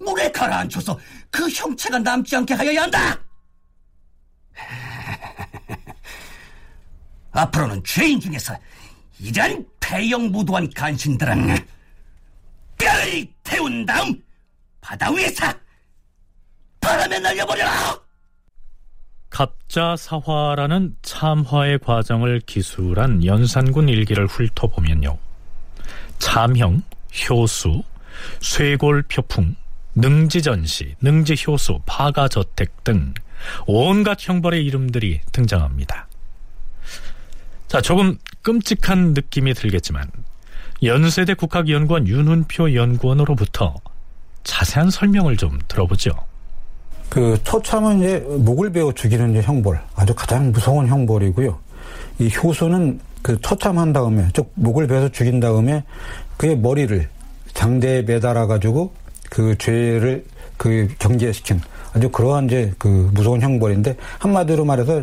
물에 0.00 0.32
가라앉혀서 0.32 0.98
그 1.30 1.48
형체가 1.50 1.98
남지 1.98 2.34
않게 2.34 2.54
하여야 2.54 2.82
한다. 2.82 3.20
앞으로는 7.32 7.84
죄인 7.84 8.18
중에서 8.18 8.58
이런 9.18 9.64
폐영무도한 9.78 10.70
간신들은 10.70 11.68
뼈를 12.78 13.30
태운 13.44 13.84
다음 13.84 14.24
바다 14.80 15.10
위에서 15.10 15.52
바람에 16.80 17.18
날려버려라! 17.18 18.09
갑자사화라는 19.30 20.96
참화의 21.02 21.78
과정을 21.78 22.40
기술한 22.40 23.24
연산군 23.24 23.88
일기를 23.88 24.26
훑어보면요. 24.26 25.18
참형, 26.18 26.82
효수, 27.28 27.82
쇠골표풍, 28.40 29.54
능지전시, 29.94 30.96
능지효수, 31.00 31.80
파가저택 31.86 32.84
등 32.84 33.14
온갖 33.66 34.18
형벌의 34.20 34.64
이름들이 34.64 35.20
등장합니다. 35.32 36.06
자, 37.68 37.80
조금 37.80 38.18
끔찍한 38.42 39.14
느낌이 39.14 39.54
들겠지만 39.54 40.10
연세대 40.82 41.34
국학연구원 41.34 42.08
윤훈표 42.08 42.74
연구원으로부터 42.74 43.76
자세한 44.44 44.90
설명을 44.90 45.36
좀 45.36 45.58
들어보죠. 45.68 46.29
그 47.10 47.36
처참은 47.42 47.98
이제 47.98 48.24
목을 48.38 48.70
베어 48.70 48.92
죽이는 48.92 49.32
이제 49.32 49.42
형벌, 49.42 49.80
아주 49.96 50.14
가장 50.14 50.52
무서운 50.52 50.86
형벌이고요. 50.86 51.58
이 52.20 52.30
효수는 52.34 53.00
그 53.20 53.38
처참한 53.40 53.92
다음에 53.92 54.28
즉 54.32 54.50
목을 54.54 54.86
베서 54.86 55.10
죽인 55.10 55.40
다음에 55.40 55.82
그의 56.36 56.56
머리를 56.56 57.08
장대에 57.52 58.02
매달아 58.02 58.46
가지고 58.46 58.92
그 59.28 59.58
죄를 59.58 60.24
그 60.56 60.88
경계시킨 60.98 61.60
아주 61.92 62.08
그러한 62.10 62.46
이제 62.46 62.72
그 62.78 63.10
무서운 63.12 63.42
형벌인데 63.42 63.96
한마디로 64.20 64.64
말해서 64.64 65.02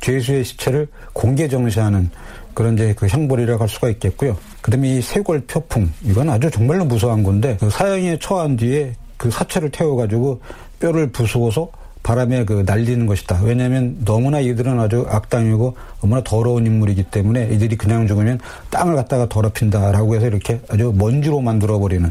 죄수의 0.00 0.44
시체를 0.44 0.86
공개 1.14 1.48
정시하는 1.48 2.10
그런 2.52 2.74
이제 2.74 2.94
그 2.96 3.06
형벌이라고 3.06 3.62
할 3.62 3.68
수가 3.68 3.88
있겠고요. 3.90 4.36
그다음에 4.60 4.96
이 4.96 5.00
쇄골 5.00 5.46
표풍 5.46 5.90
이건 6.04 6.28
아주 6.28 6.50
정말로 6.50 6.84
무서운 6.84 7.22
건데 7.22 7.56
그 7.58 7.70
사형에 7.70 8.18
처한 8.18 8.56
뒤에 8.56 8.92
그 9.16 9.30
사체를 9.30 9.70
태워가지고 9.70 10.40
뼈를 10.78 11.08
부수어서 11.08 11.70
바람에 12.02 12.44
그 12.44 12.62
날리는 12.64 13.04
것이다. 13.06 13.40
왜냐하면 13.42 13.96
너무나 14.04 14.38
이들은 14.38 14.78
아주 14.78 15.06
악당이고 15.08 15.76
너무나 16.00 16.22
더러운 16.22 16.64
인물이기 16.64 17.04
때문에 17.04 17.48
이들이 17.52 17.76
그냥 17.76 18.06
죽으면 18.06 18.38
땅을 18.70 18.94
갖다가 18.94 19.28
더럽힌다라고 19.28 20.14
해서 20.14 20.28
이렇게 20.28 20.60
아주 20.68 20.92
먼지로 20.96 21.40
만들어 21.40 21.80
버리는 21.80 22.08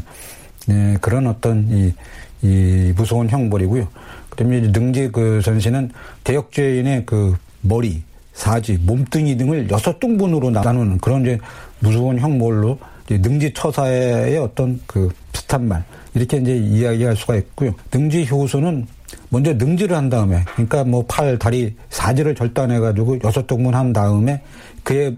네, 0.66 0.98
그런 1.00 1.26
어떤 1.26 1.66
이, 1.70 1.94
이 2.42 2.92
무서운 2.94 3.30
형벌이고요. 3.30 3.88
그다음에 4.28 4.60
능지 4.60 5.10
그 5.12 5.40
전시는 5.42 5.90
대역죄인의 6.24 7.06
그 7.06 7.34
머리, 7.62 8.02
사지, 8.34 8.76
몸뚱이 8.76 9.38
등을 9.38 9.70
여섯 9.70 9.98
등분으로 9.98 10.50
나누는 10.50 10.98
그런 10.98 11.22
이제 11.22 11.38
무서운 11.78 12.18
형벌로 12.18 12.78
이제 13.06 13.16
능지 13.16 13.54
처사의 13.54 14.36
어떤 14.36 14.78
그 14.86 15.08
비슷한 15.32 15.66
말 15.66 15.84
이렇게 16.16 16.38
이제 16.38 16.56
이야기할 16.56 17.14
수가 17.14 17.36
있고요. 17.36 17.74
능지 17.92 18.26
효소는 18.30 18.86
먼저 19.28 19.52
능지를 19.52 19.94
한 19.94 20.08
다음에 20.08 20.44
그러니까 20.54 20.82
뭐 20.82 21.04
팔, 21.06 21.38
다리, 21.38 21.76
사지를 21.90 22.34
절단해 22.34 22.78
가지고 22.78 23.18
여섯 23.22 23.46
등분 23.46 23.74
한 23.74 23.92
다음에 23.92 24.40
그의 24.82 25.16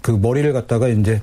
그 0.00 0.12
머리를 0.12 0.50
갖다가 0.54 0.88
이제 0.88 1.20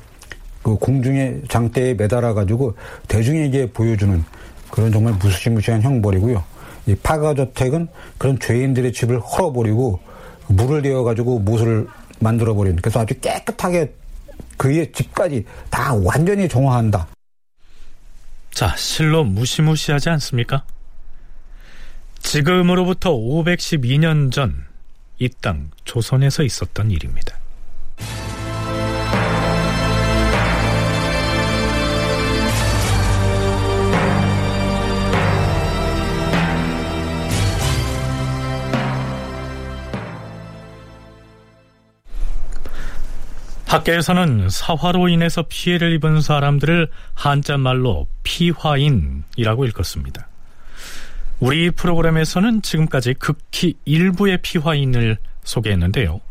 그 0.62 0.76
공중에 0.76 1.38
장대에 1.50 1.96
매달아 1.96 2.36
가지고 2.36 2.76
대중에게 3.08 3.72
보여주는 3.72 4.24
그런 4.70 4.92
정말 4.92 5.14
무시무시한 5.14 5.82
형벌이고요. 5.82 6.44
이 6.86 6.96
파가저택은 6.96 7.88
그런 8.20 8.38
죄인들의 8.40 8.94
집을 8.94 9.20
헐어버리고 9.20 10.00
물을 10.48 10.84
데워 10.84 11.04
가지고 11.04 11.40
못을 11.40 11.88
만들어 12.20 12.54
버리는 12.54 12.78
그래서 12.78 13.00
아주 13.00 13.20
깨끗하게 13.20 13.92
그의 14.58 14.92
집까지 14.92 15.44
다 15.72 15.96
완전히 16.04 16.48
정화한다. 16.48 17.08
자, 18.58 18.76
실로 18.76 19.24
무시무시하지 19.24 20.10
않습니까? 20.10 20.66
지금으로부터 22.20 23.12
512년 23.12 24.32
전 24.32 24.66
이 25.20 25.30
땅 25.30 25.72
조선에서 25.84 26.44
있었던 26.44 26.90
일입니다. 26.92 27.37
학계에서는 43.68 44.50
사화로 44.50 45.10
인해서 45.10 45.44
피해를 45.48 45.94
입은 45.96 46.22
사람들을 46.22 46.90
한자말로 47.14 48.08
피화인이라고 48.24 49.66
일컫습니다. 49.66 50.28
우리 51.40 51.70
프로그램에서는 51.72 52.62
지금까지 52.62 53.14
극히 53.16 53.76
일부의 53.86 54.40
피화인을 54.42 55.18
소개했는데요. 55.44 56.22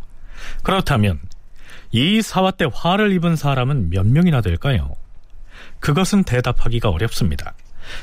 그렇다면 0.62 1.20
이 1.92 2.22
사화 2.22 2.50
때 2.52 2.66
화를 2.72 3.12
입은 3.12 3.36
사람은 3.36 3.90
몇 3.90 4.06
명이나 4.06 4.40
될까요? 4.40 4.94
그것은 5.78 6.24
대답하기가 6.24 6.88
어렵습니다. 6.88 7.54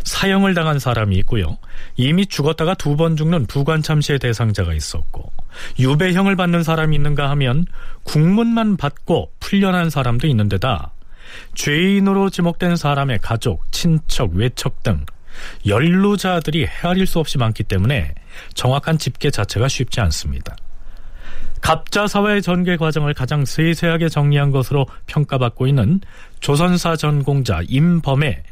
사형을 0.04 0.54
당한 0.54 0.80
사람이 0.80 1.16
있고요. 1.18 1.58
이미 1.98 2.26
죽었다가 2.26 2.76
두 2.76 2.96
번 2.96 3.18
죽는 3.18 3.48
부관참시의 3.48 4.20
대상자가 4.20 4.74
있었고 4.74 5.32
유배형을 5.80 6.36
받는 6.36 6.64
사람이 6.64 6.96
있는가 6.96 7.30
하면 7.32 7.66
국문만 8.04 8.78
받고 8.78 9.32
풀려난 9.40 9.90
사람도 9.90 10.28
있는데다 10.28 10.92
죄인으로 11.56 12.30
지목된 12.30 12.76
사람의 12.76 13.20
가족, 13.22 13.72
친척, 13.72 14.34
외척 14.34 14.84
등 14.84 15.06
연루자들이 15.66 16.66
헤아릴 16.66 17.08
수 17.08 17.20
없이 17.20 17.38
많기 17.38 17.64
때문에 17.64 18.14
정확한 18.54 18.98
집계 18.98 19.32
자체가 19.32 19.68
쉽지 19.68 20.00
않습니다. 20.02 20.56
갑자사화의 21.62 22.42
전개 22.42 22.76
과정을 22.76 23.14
가장 23.14 23.46
세세하게 23.46 24.10
정리한 24.10 24.52
것으로 24.52 24.86
평가받고 25.08 25.66
있는 25.66 26.02
조선사 26.42 26.98
전공자 26.98 27.62
임범의 27.68 28.44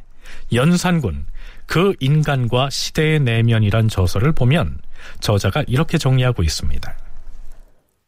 연산군 0.54 1.26
그 1.66 1.94
인간과 2.00 2.70
시대의 2.70 3.20
내면이란 3.20 3.90
저서를 3.90 4.32
보면 4.32 4.78
저자가 5.20 5.64
이렇게 5.68 5.98
정리하고 5.98 6.44
있습니다. 6.44 6.98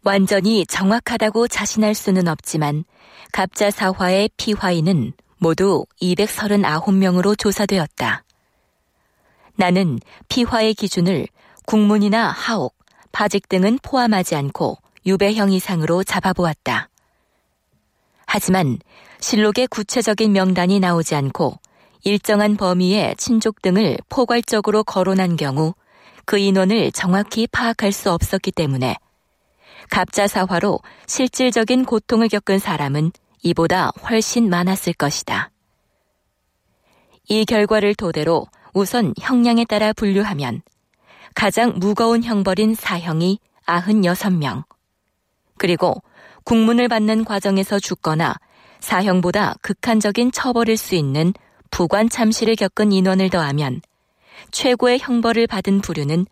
완전히 0.04 0.66
정확하다고 0.66 1.48
자신할 1.48 1.96
수는 1.96 2.28
없지만 2.28 2.84
갑자 3.32 3.72
사화의 3.72 4.30
피화인은 4.38 5.14
모두 5.38 5.86
239명으로 6.02 7.38
조사되었다. 7.38 8.24
나는 9.56 10.00
피화의 10.30 10.74
기준을 10.74 11.28
국문이나 11.66 12.30
하옥, 12.30 12.76
파직 13.12 13.48
등은 13.48 13.80
포함하지 13.82 14.36
않고 14.36 14.78
유배형 15.06 15.52
이상으로 15.52 16.04
잡아보았다. 16.04 16.89
하지만 18.26 18.80
실록의 19.20 19.68
구체적인 19.68 20.32
명단이 20.32 20.80
나오지 20.80 21.16
않고 21.16 21.60
일정한 22.04 22.58
범위의 22.58 23.16
친족 23.18 23.62
등을 23.62 23.98
포괄적으로 24.10 24.84
거론한 24.84 25.38
경우 25.38 25.74
그 26.26 26.38
인원을 26.38 26.91
정확히 26.91 27.47
파악할 27.47 27.91
수 27.91 28.11
없었기 28.11 28.51
때문에 28.51 28.97
갑자사화로 29.89 30.80
실질적인 31.07 31.86
고통을 31.86 32.30
겪은 32.30 32.59
사람은 32.59 33.11
이보다 33.41 33.91
훨씬 34.09 34.49
많았을 34.49 34.93
것이다. 34.93 35.51
이 37.30 37.45
결과를 37.45 37.95
토대로 37.95 38.47
우선 38.74 39.13
형량에 39.19 39.65
따라 39.65 39.93
분류하면 39.93 40.61
가장 41.36 41.74
무거운 41.78 42.24
형벌인 42.24 42.76
사형이 42.76 43.39
96명, 43.65 44.63
그리고 45.57 46.01
국문을 46.43 46.88
받는 46.88 47.24
과정에서 47.26 47.80
죽거나 47.80 48.36
사형보다 48.80 49.55
극한적인 49.61 50.32
처벌일 50.32 50.76
수 50.76 50.95
있는 50.95 51.34
부관 51.71 52.09
참시를 52.09 52.55
겪은 52.55 52.91
인원을 52.91 53.30
더하면 53.30 53.82
최고의 54.54 54.99
형벌을 54.99 55.47
받은 55.47 55.82
부류는 55.82 56.26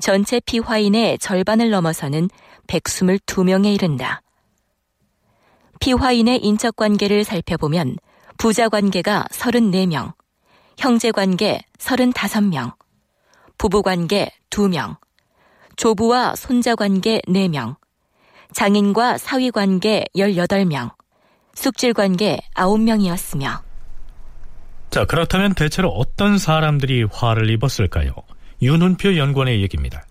전체 0.00 0.40
피화인의 0.40 1.18
절반을 1.18 1.70
넘어서는 1.70 2.28
122명에 2.66 3.72
이른다. 3.72 4.20
피화인의 5.78 6.44
인적 6.44 6.76
관계를 6.76 7.24
살펴보면 7.24 7.96
부자 8.36 8.68
관계가 8.68 9.26
34명, 9.30 10.12
형제 10.76 11.10
관계 11.10 11.62
35명, 11.78 12.74
부부 13.56 13.82
관계 13.82 14.30
2명, 14.50 14.96
조부와 15.76 16.34
손자 16.36 16.74
관계 16.74 17.20
4명, 17.26 17.76
장인과 18.52 19.16
사위 19.16 19.50
관계 19.50 20.04
18명, 20.16 20.92
숙질 21.54 21.94
관계 21.94 22.40
9명이었으며 22.54 23.69
자, 24.90 25.04
그렇다면 25.04 25.54
대체로 25.54 25.88
어떤 25.90 26.36
사람들이 26.36 27.04
화를 27.04 27.48
입었을까요? 27.50 28.12
윤훈표 28.60 29.16
연구원의 29.16 29.62
얘기입니다. 29.62 30.04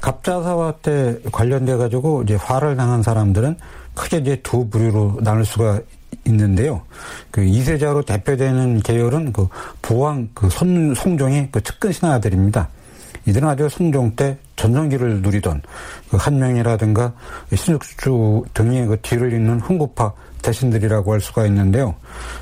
갑자사화 0.00 0.74
때 0.82 1.18
관련돼 1.32 1.76
가지고 1.76 2.22
이제 2.22 2.34
화를 2.34 2.76
당한 2.76 3.02
사람들은 3.02 3.56
크게 3.94 4.18
이제 4.18 4.36
두 4.42 4.68
부류로 4.68 5.18
나눌 5.22 5.44
수가 5.44 5.80
있는데요. 6.26 6.82
그 7.30 7.44
이세자로 7.44 8.02
대표되는 8.02 8.80
계열은 8.80 9.32
그 9.32 9.48
부왕 9.82 10.30
그 10.34 10.48
손, 10.50 10.94
송종의 10.94 11.48
그 11.52 11.62
측근 11.62 11.92
신하들입니다. 11.92 12.68
이들은 13.26 13.48
아주 13.48 13.68
성종 13.68 14.16
때 14.16 14.38
전성기를 14.56 15.22
누리던 15.22 15.62
그 16.10 16.16
한명이라든가 16.16 17.12
신숙주 17.54 18.44
등의 18.54 18.86
그 18.86 19.00
뒤를 19.02 19.32
잇는 19.32 19.60
흥구파 19.60 20.12
대신들이라고 20.46 21.12
할 21.12 21.20
수가 21.20 21.46
있는데요. 21.46 21.94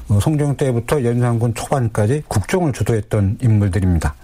어, 0.09 0.19
성종 0.21 0.57
때부터 0.57 1.03
연산군 1.03 1.55
초반까지 1.55 2.25
국정을 2.29 2.73
주도했던 2.73 3.39
인물들입니다. 3.41 4.15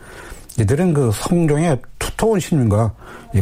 이들은 0.58 0.92
그 0.92 1.10
성종의 1.14 1.80
두터운 1.98 2.38
시민과 2.38 2.92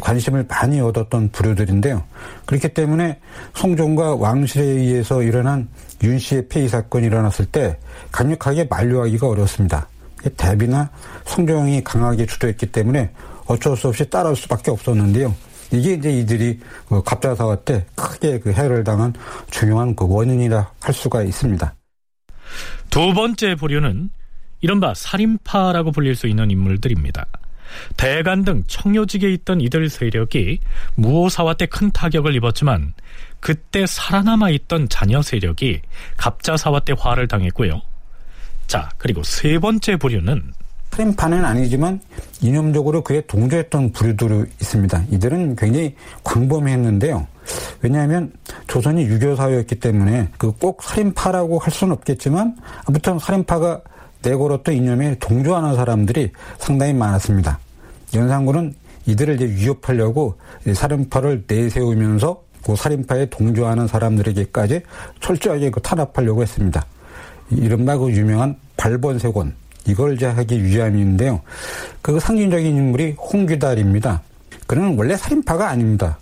관심을 0.00 0.46
많이 0.48 0.80
얻었던 0.80 1.30
부류들인데요. 1.32 2.04
그렇기 2.46 2.68
때문에 2.68 3.18
성종과 3.54 4.14
왕실에 4.16 4.64
의해서 4.64 5.22
일어난 5.22 5.68
윤 6.04 6.18
씨의 6.18 6.48
폐위 6.48 6.68
사건이 6.68 7.06
일어났을 7.06 7.46
때 7.46 7.76
강력하게 8.12 8.64
만류하기가 8.70 9.26
어렵습니다. 9.26 9.88
대비나 10.36 10.90
성종이 11.24 11.82
강하게 11.82 12.26
주도했기 12.26 12.66
때문에 12.66 13.10
어쩔 13.46 13.76
수 13.76 13.88
없이 13.88 14.08
따라올 14.08 14.36
수밖에 14.36 14.70
없었는데요. 14.70 15.34
이게 15.70 15.94
이제 15.94 16.10
이들이 16.10 16.58
그 16.88 17.02
갑자 17.02 17.34
사화 17.34 17.56
때 17.56 17.84
크게 17.94 18.40
그 18.40 18.52
해를 18.52 18.84
당한 18.84 19.12
중요한 19.50 19.94
그 19.94 20.06
원인이라 20.08 20.70
할 20.80 20.94
수가 20.94 21.22
있습니다. 21.22 21.74
두 22.90 23.12
번째 23.12 23.54
부류는 23.54 24.10
이른바 24.60 24.94
살인파라고 24.94 25.92
불릴 25.92 26.16
수 26.16 26.26
있는 26.26 26.50
인물들입니다. 26.50 27.26
대간 27.96 28.44
등 28.44 28.64
청요직에 28.66 29.30
있던 29.34 29.60
이들 29.60 29.90
세력이 29.90 30.58
무오사화 30.94 31.54
때 31.54 31.66
큰 31.66 31.90
타격을 31.90 32.34
입었지만 32.36 32.94
그때 33.40 33.84
살아남아 33.86 34.50
있던 34.50 34.88
자녀 34.88 35.20
세력이 35.20 35.82
갑자사화 36.16 36.80
때 36.80 36.94
화를 36.98 37.28
당했고요. 37.28 37.82
자, 38.66 38.88
그리고 38.98 39.22
세 39.22 39.58
번째 39.58 39.96
부류는 39.96 40.52
살인파는 40.90 41.44
아니지만 41.44 42.00
이념적으로 42.40 43.02
그에 43.02 43.20
동조했던 43.26 43.92
부류들이 43.92 44.50
있습니다. 44.60 45.04
이들은 45.10 45.56
굉장히 45.56 45.94
광범위했는데요. 46.24 47.26
왜냐하면 47.82 48.32
조선이 48.66 49.04
유교 49.04 49.36
사회였기 49.36 49.76
때문에 49.76 50.28
그 50.36 50.52
꼭 50.52 50.82
살인파라고 50.82 51.58
할 51.58 51.72
수는 51.72 51.92
없겠지만 51.94 52.56
아무튼 52.84 53.18
살인파가 53.18 53.80
내걸었던 54.22 54.74
이념에 54.74 55.16
동조하는 55.20 55.76
사람들이 55.76 56.32
상당히 56.58 56.92
많았습니다. 56.94 57.58
연산군은 58.14 58.74
이들을 59.06 59.36
이제 59.36 59.46
위협하려고 59.46 60.34
살인파를 60.74 61.44
내세우면서 61.46 62.42
그 62.64 62.74
살인파에 62.74 63.26
동조하는 63.26 63.86
사람들에게까지 63.86 64.82
철저하게 65.20 65.70
그 65.70 65.80
탄압하려고 65.80 66.42
했습니다. 66.42 66.84
이른바 67.50 67.96
그 67.96 68.10
유명한 68.10 68.56
발본세곤 68.76 69.54
이걸 69.86 70.14
이제 70.14 70.26
하기 70.26 70.64
위함인데요. 70.64 71.40
그 72.02 72.18
상징적인 72.20 72.66
인물이 72.66 73.12
홍귀달입니다. 73.12 74.22
그는 74.66 74.96
원래 74.98 75.16
살인파가 75.16 75.68
아닙니다. 75.68 76.18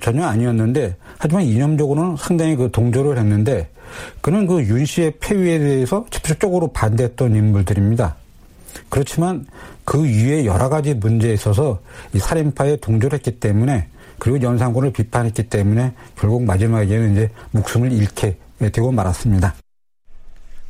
전혀 0.00 0.24
아니었는데 0.24 0.96
하지만 1.18 1.44
이념적으로는 1.44 2.16
상당히 2.16 2.56
그 2.56 2.70
동조를 2.70 3.18
했는데 3.18 3.68
그는 4.20 4.46
그 4.46 4.60
윤 4.60 4.84
씨의 4.86 5.14
폐위에 5.20 5.58
대해서 5.58 6.06
직접적으로 6.10 6.68
반대했던 6.68 7.36
인물들입니다. 7.36 8.16
그렇지만 8.88 9.46
그 9.84 10.02
위에 10.02 10.44
여러 10.46 10.68
가지 10.68 10.94
문제에 10.94 11.34
있어서 11.34 11.80
이 12.14 12.18
살인파에 12.18 12.76
동조를 12.76 13.18
했기 13.18 13.38
때문에 13.38 13.88
그리고 14.18 14.40
연산군을 14.40 14.92
비판했기 14.92 15.44
때문에 15.50 15.92
결국 16.18 16.42
마지막에는 16.44 17.12
이제 17.12 17.30
목숨을 17.50 17.92
잃게 17.92 18.36
되고 18.72 18.90
말았습니다. 18.90 19.54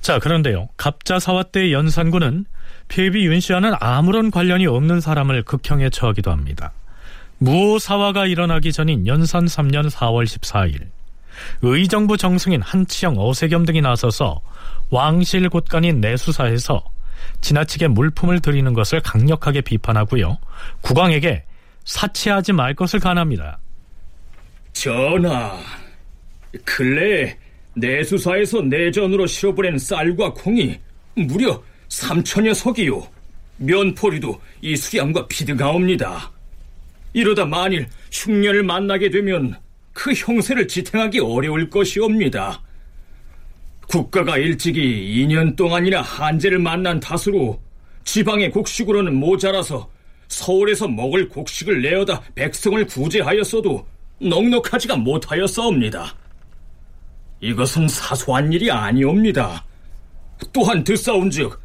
자, 0.07 0.21
그런데요. 0.21 0.69
갑자사화 0.77 1.43
때 1.43 1.73
연산군은 1.73 2.45
폐비 2.87 3.27
윤 3.27 3.41
씨와는 3.41 3.73
아무런 3.81 4.31
관련이 4.31 4.65
없는 4.69 5.01
사람을 5.01 5.43
극형에 5.43 5.91
처하기도 5.91 6.31
합니다. 6.31 6.71
무오사화가 7.39 8.27
일어나기 8.27 8.73
전인 8.73 9.09
연산 9.09 9.47
3년 9.47 9.91
4월 9.91 10.25
14일 10.25 10.87
의정부 11.63 12.17
정승인 12.17 12.63
한치영 12.63 13.17
어세겸 13.19 13.67
등이 13.67 13.81
나서서 13.81 14.43
왕실 14.91 15.49
곳간인 15.49 16.01
내수사에서 16.01 16.85
지나치게 17.41 17.89
물품을 17.89 18.39
들이는 18.39 18.75
것을 18.75 19.01
강력하게 19.01 19.63
비판하고요. 19.63 20.39
국왕에게 20.83 21.43
사치하지 21.85 22.53
말 22.53 22.75
것을 22.75 23.01
간합니다. 23.01 23.59
전하, 24.73 25.59
근래 26.65 27.37
내수사에서 27.77 28.63
내전으로 28.63 29.27
실어보낸 29.27 29.79
쌀과 29.79 30.33
콩이 30.35 30.79
무려 31.15 31.63
3천여 31.89 32.55
석이요. 32.55 33.07
면포리도 33.59 34.41
이 34.63 34.77
수량과 34.77 35.29
비등하옵니다. 35.29 36.31
이러다 37.13 37.47
만일 37.47 37.87
흉년을 38.13 38.63
만나게 38.63 39.11
되면 39.11 39.57
그 39.93 40.13
형세를 40.13 40.69
지탱하기 40.69 41.21
어려울 41.21 41.71
것이옵니다. 41.71 42.63
국가가 43.89 44.37
일찍이 44.37 44.81
2년 45.27 45.57
동안이나 45.57 46.03
한재를 46.03 46.59
만난 46.59 47.01
탓으로 47.01 47.61
지방의 48.05 48.51
곡식으로는 48.51 49.15
모자라서 49.15 49.89
서울에서 50.29 50.89
먹을 50.89 51.29
곡식을 51.29 51.83
내어다 51.83 52.21
백성을 52.35 52.85
구제하였어도 52.87 53.87
넉넉하지가 54.21 54.97
못하였사옵니다. 54.97 56.15
이것은 57.41 57.89
사소한 57.89 58.53
일이 58.53 58.71
아니옵니다. 58.71 59.65
또한 60.53 60.85
듣사온즉 60.85 61.61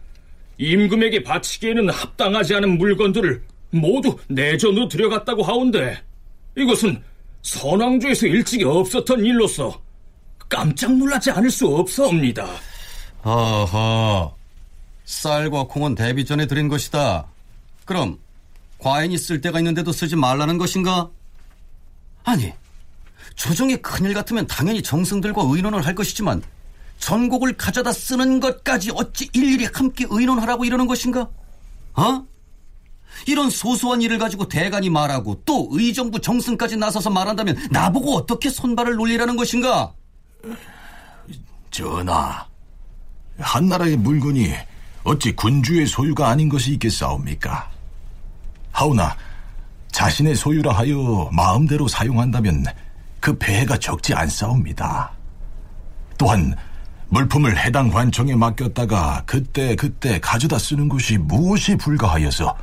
임금에게 0.57 1.23
바치기에는 1.23 1.89
합당하지 1.89 2.55
않은 2.55 2.77
물건들을 2.77 3.43
모두 3.71 4.17
내전으로 4.27 4.87
들여갔다고 4.87 5.43
하온데 5.43 6.01
이것은 6.57 7.01
선왕조에서 7.41 8.27
일찍이 8.27 8.63
없었던 8.63 9.25
일로서 9.25 9.81
깜짝 10.47 10.93
놀라지 10.95 11.31
않을 11.31 11.49
수 11.49 11.67
없사옵니다. 11.67 12.45
어허, 13.23 14.35
쌀과 15.05 15.63
콩은 15.63 15.95
데뷔 15.95 16.25
전에 16.25 16.45
드린 16.45 16.67
것이다. 16.67 17.25
그럼 17.85 18.19
과인이 18.77 19.17
쓸 19.17 19.41
데가 19.41 19.59
있는데도 19.59 19.91
쓰지 19.91 20.15
말라는 20.15 20.57
것인가? 20.57 21.09
아니, 22.23 22.51
조정의 23.41 23.81
큰일 23.81 24.13
같으면 24.13 24.45
당연히 24.45 24.83
정승들과 24.83 25.41
의논을 25.43 25.83
할 25.83 25.95
것이지만 25.95 26.43
전곡을 26.99 27.53
가져다 27.57 27.91
쓰는 27.91 28.39
것까지 28.39 28.91
어찌 28.93 29.29
일일이 29.33 29.67
함께 29.73 30.05
의논하라고 30.07 30.63
이러는 30.63 30.85
것인가? 30.85 31.27
어? 31.95 32.25
이런 33.25 33.49
소소한 33.49 34.03
일을 34.03 34.19
가지고 34.19 34.47
대간이 34.47 34.91
말하고 34.91 35.41
또 35.43 35.67
의정부 35.71 36.21
정승까지 36.21 36.77
나서서 36.77 37.09
말한다면 37.09 37.57
나보고 37.71 38.15
어떻게 38.15 38.47
손발을 38.51 38.93
놀리라는 38.93 39.35
것인가? 39.35 39.91
전하, 41.71 42.45
한나라의 43.39 43.97
물건이 43.97 44.53
어찌 45.03 45.35
군주의 45.35 45.87
소유가 45.87 46.29
아닌 46.29 46.47
것이 46.47 46.73
있겠사옵니까? 46.73 47.71
하오나 48.71 49.17
자신의 49.91 50.35
소유라 50.35 50.73
하여 50.73 51.27
마음대로 51.33 51.87
사용한다면 51.87 52.65
그 53.21 53.37
폐해가 53.37 53.77
적지 53.77 54.13
않사옵니다. 54.13 55.11
또한 56.17 56.55
물품을 57.09 57.57
해당 57.57 57.89
관청에 57.89 58.35
맡겼다가 58.35 59.23
그때 59.25 59.75
그때 59.75 60.19
가져다 60.19 60.57
쓰는 60.57 60.89
것이 60.89 61.17
무엇이 61.17 61.75
불가하여서 61.75 62.57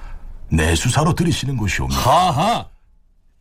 내수사로 0.51 1.15
들이시는 1.15 1.57
것이옵니다. 1.57 2.01
하하! 2.01 2.67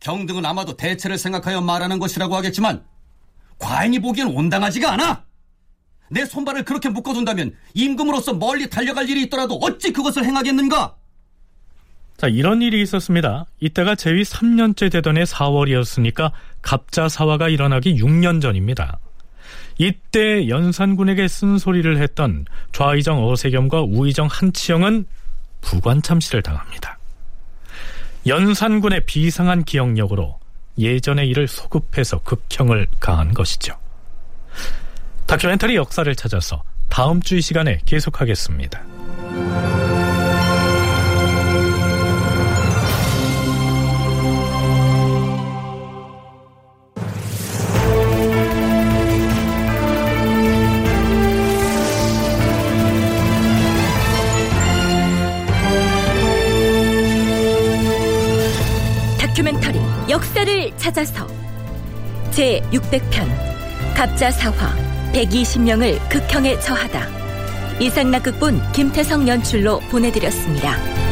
경등은 0.00 0.46
아마도 0.46 0.76
대체를 0.76 1.18
생각하여 1.18 1.60
말하는 1.60 1.98
것이라고 1.98 2.36
하겠지만 2.36 2.84
과인이 3.58 3.98
보기엔 3.98 4.28
온당하지가 4.28 4.92
않아! 4.92 5.24
내 6.10 6.24
손발을 6.24 6.64
그렇게 6.64 6.88
묶어둔다면 6.88 7.54
임금으로서 7.74 8.34
멀리 8.34 8.70
달려갈 8.70 9.08
일이 9.08 9.24
있더라도 9.24 9.56
어찌 9.56 9.92
그것을 9.92 10.24
행하겠는가? 10.24 10.97
자, 12.18 12.26
이런 12.26 12.62
일이 12.62 12.82
있었습니다. 12.82 13.46
이때가 13.60 13.94
제위 13.94 14.22
3년째 14.22 14.90
되던 14.90 15.16
해 15.16 15.22
4월이었으니까 15.22 16.32
갑자사화가 16.62 17.48
일어나기 17.48 17.94
6년 17.94 18.42
전입니다. 18.42 18.98
이때 19.78 20.48
연산군에게 20.48 21.28
쓴소리를 21.28 21.96
했던 21.98 22.44
좌의정 22.72 23.24
어세겸과 23.24 23.82
우의정 23.82 24.26
한치영은 24.28 25.06
부관참시를 25.60 26.42
당합니다. 26.42 26.98
연산군의 28.26 29.06
비상한 29.06 29.62
기억력으로 29.64 30.40
예전의 30.76 31.28
일을 31.28 31.46
소급해서 31.46 32.18
극형을 32.18 32.88
가한 32.98 33.32
것이죠. 33.32 33.76
다큐멘터리 35.26 35.76
역사를 35.76 36.12
찾아서 36.16 36.64
다음 36.88 37.22
주 37.22 37.36
이 37.36 37.40
시간에 37.40 37.78
계속하겠습니다. 37.86 38.82
역사를 60.18 60.76
찾아서 60.76 61.28
제 62.32 62.60
600편 62.72 63.28
갑자 63.94 64.32
사화 64.32 64.74
120명을 65.12 65.96
극형에 66.08 66.58
처하다 66.58 67.06
이상락 67.78 68.24
극본 68.24 68.72
김태성 68.72 69.28
연출로 69.28 69.78
보내드렸습니다. 69.90 71.07